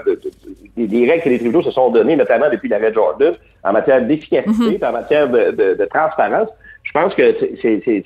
[0.76, 4.84] des règles que les tribunaux se sont données, notamment depuis l'arrêt Jordan, en matière d'efficacité,
[4.84, 6.48] en matière de, de- de transparence.
[6.82, 7.22] Je pense que
[7.62, 8.04] c'est-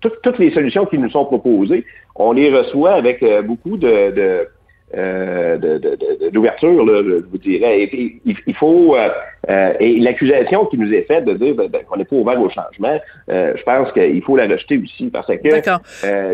[0.00, 1.84] toutes, toutes les solutions qui nous sont proposées,
[2.14, 4.48] on les reçoit avec euh, beaucoup de, de,
[4.96, 7.82] euh, de- de- de- d'ouverture, là, je vous dirais.
[7.82, 9.08] Et puis, il, il faut euh,
[9.50, 12.40] euh, et l'accusation qui nous est faite de dire ben, ben, qu'on n'est pas ouvert
[12.40, 12.98] au changement,
[13.30, 15.80] euh, je pense qu'il faut la rejeter aussi parce que D'accord.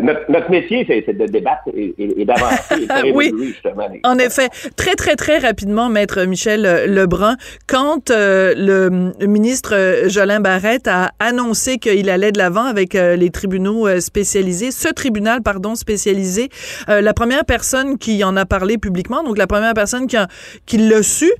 [0.03, 3.31] notre, notre métier, c'est, de débattre et, et- et d'avancer de Oui.
[3.39, 3.87] justement.
[4.03, 7.35] En effet, très très très rapidement, maître Michel Lebrun,
[7.67, 14.71] quand le, ministre Jolin Barrette a annoncé qu'il allait de l'avant avec les tribunaux spécialisés,
[14.71, 16.49] ce tribunal pardon spécialisé,
[16.87, 20.27] la première personne qui en a parlé publiquement, donc la première personne qui, a-
[20.65, 21.31] qui l'a su,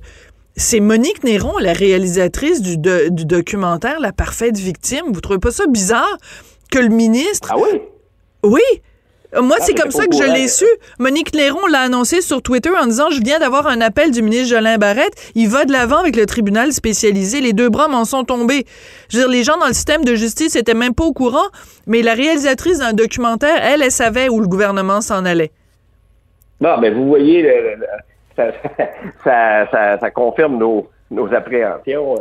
[0.56, 5.02] c'est Monique Néron, la réalisatrice du, de- du documentaire La parfaite victime.
[5.12, 6.16] Vous trouvez pas ça bizarre
[6.70, 7.48] que le ministre...
[7.52, 7.80] Ah oui?
[8.44, 8.60] Oui.
[9.42, 10.64] Moi, Ah, c'est comme ça que je l'ai su.
[11.00, 14.50] Monique Néron l'a annoncé sur Twitter en disant Je viens d'avoir un appel du ministre
[14.54, 15.12] Jolin Barrette.
[15.34, 17.40] Il va de l'avant avec le tribunal spécialisé.
[17.40, 18.64] Les deux bras m'en sont tombés.
[19.08, 21.48] Je veux dire, les gens dans le système de justice étaient même pas au courant,
[21.88, 25.50] mais la réalisatrice d'un documentaire, elle, elle savait où le gouvernement s'en allait.
[26.64, 27.46] Bon, ben vous voyez,
[29.22, 30.88] ça, confirme nos,
[31.34, 32.14] appréhensions.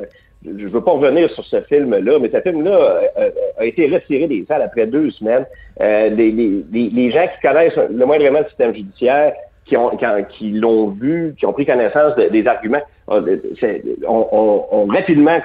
[0.45, 3.87] Je ne veux pas revenir sur ce film-là, mais ce film-là euh, euh, a été
[3.87, 5.45] retiré des salles après deux semaines.
[5.79, 9.31] Euh, les, gens qui connaissent le moindrement le système judiciaire,
[9.63, 14.87] qui ont qui, ont- qui l'ont vu, qui ont pris connaissance de- des arguments, ont,
[14.89, 15.39] rapidement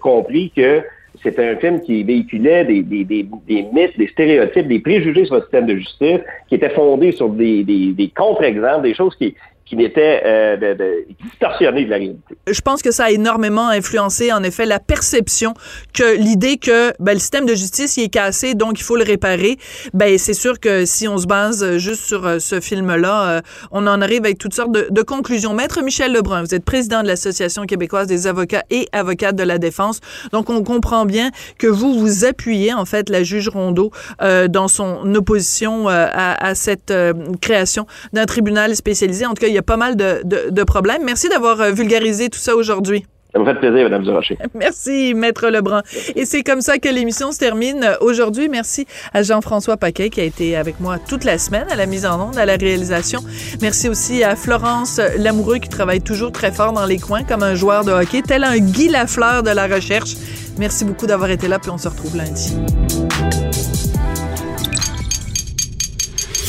[0.00, 0.82] compris que
[1.22, 5.76] c'était un film qui véhiculait des, mythes, des stéréotypes, des préjugés sur le système de
[5.76, 9.34] justice, qui étaient fondés sur des contre-exemples, des choses qui,
[9.66, 12.36] qui n'étaient euh, de, distorsionnées de la réalité.
[12.46, 15.54] Je pense que ça a énormément influencé, en effet, la perception
[15.92, 19.02] que l'idée que ben, le système de justice il est cassé, donc il faut le
[19.02, 19.56] réparer.
[19.92, 23.40] Ben c'est sûr que si on se base juste sur euh, ce film-là, euh,
[23.72, 25.52] on en arrive avec toutes sortes de, conclusions.
[25.52, 29.58] Maître Michel Lebrun, vous êtes président de l'Association québécoise des avocats et avocates de la
[29.58, 30.00] défense,
[30.32, 33.90] donc on comprend bien que vous vous appuyez en fait la juge Rondeau
[34.22, 36.92] euh, dans son opposition euh, à, à, cette
[37.40, 39.26] création d'un tribunal spécialisé.
[39.26, 41.02] En tout cas, y a pas mal de, de, de problèmes.
[41.04, 43.04] Merci d'avoir euh, vulgarisé tout ça aujourd'hui.
[43.36, 44.38] Ça me fait plaisir, Mme Durocher.
[44.54, 45.82] Merci, Maître Lebrun.
[46.14, 48.48] Et c'est comme ça que l'émission se termine aujourd'hui.
[48.48, 52.06] Merci à Jean-François Paquet qui a été avec moi toute la semaine à la mise
[52.06, 53.20] en onde, à la réalisation.
[53.60, 57.54] Merci aussi à Florence Lamoureux qui travaille toujours très fort dans les coins comme un
[57.54, 60.14] joueur de hockey, tel un Guy Lafleur de la recherche.
[60.58, 62.56] Merci beaucoup d'avoir été là, puis on se retrouve lundi.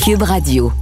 [0.02, 0.72] Cube Radio.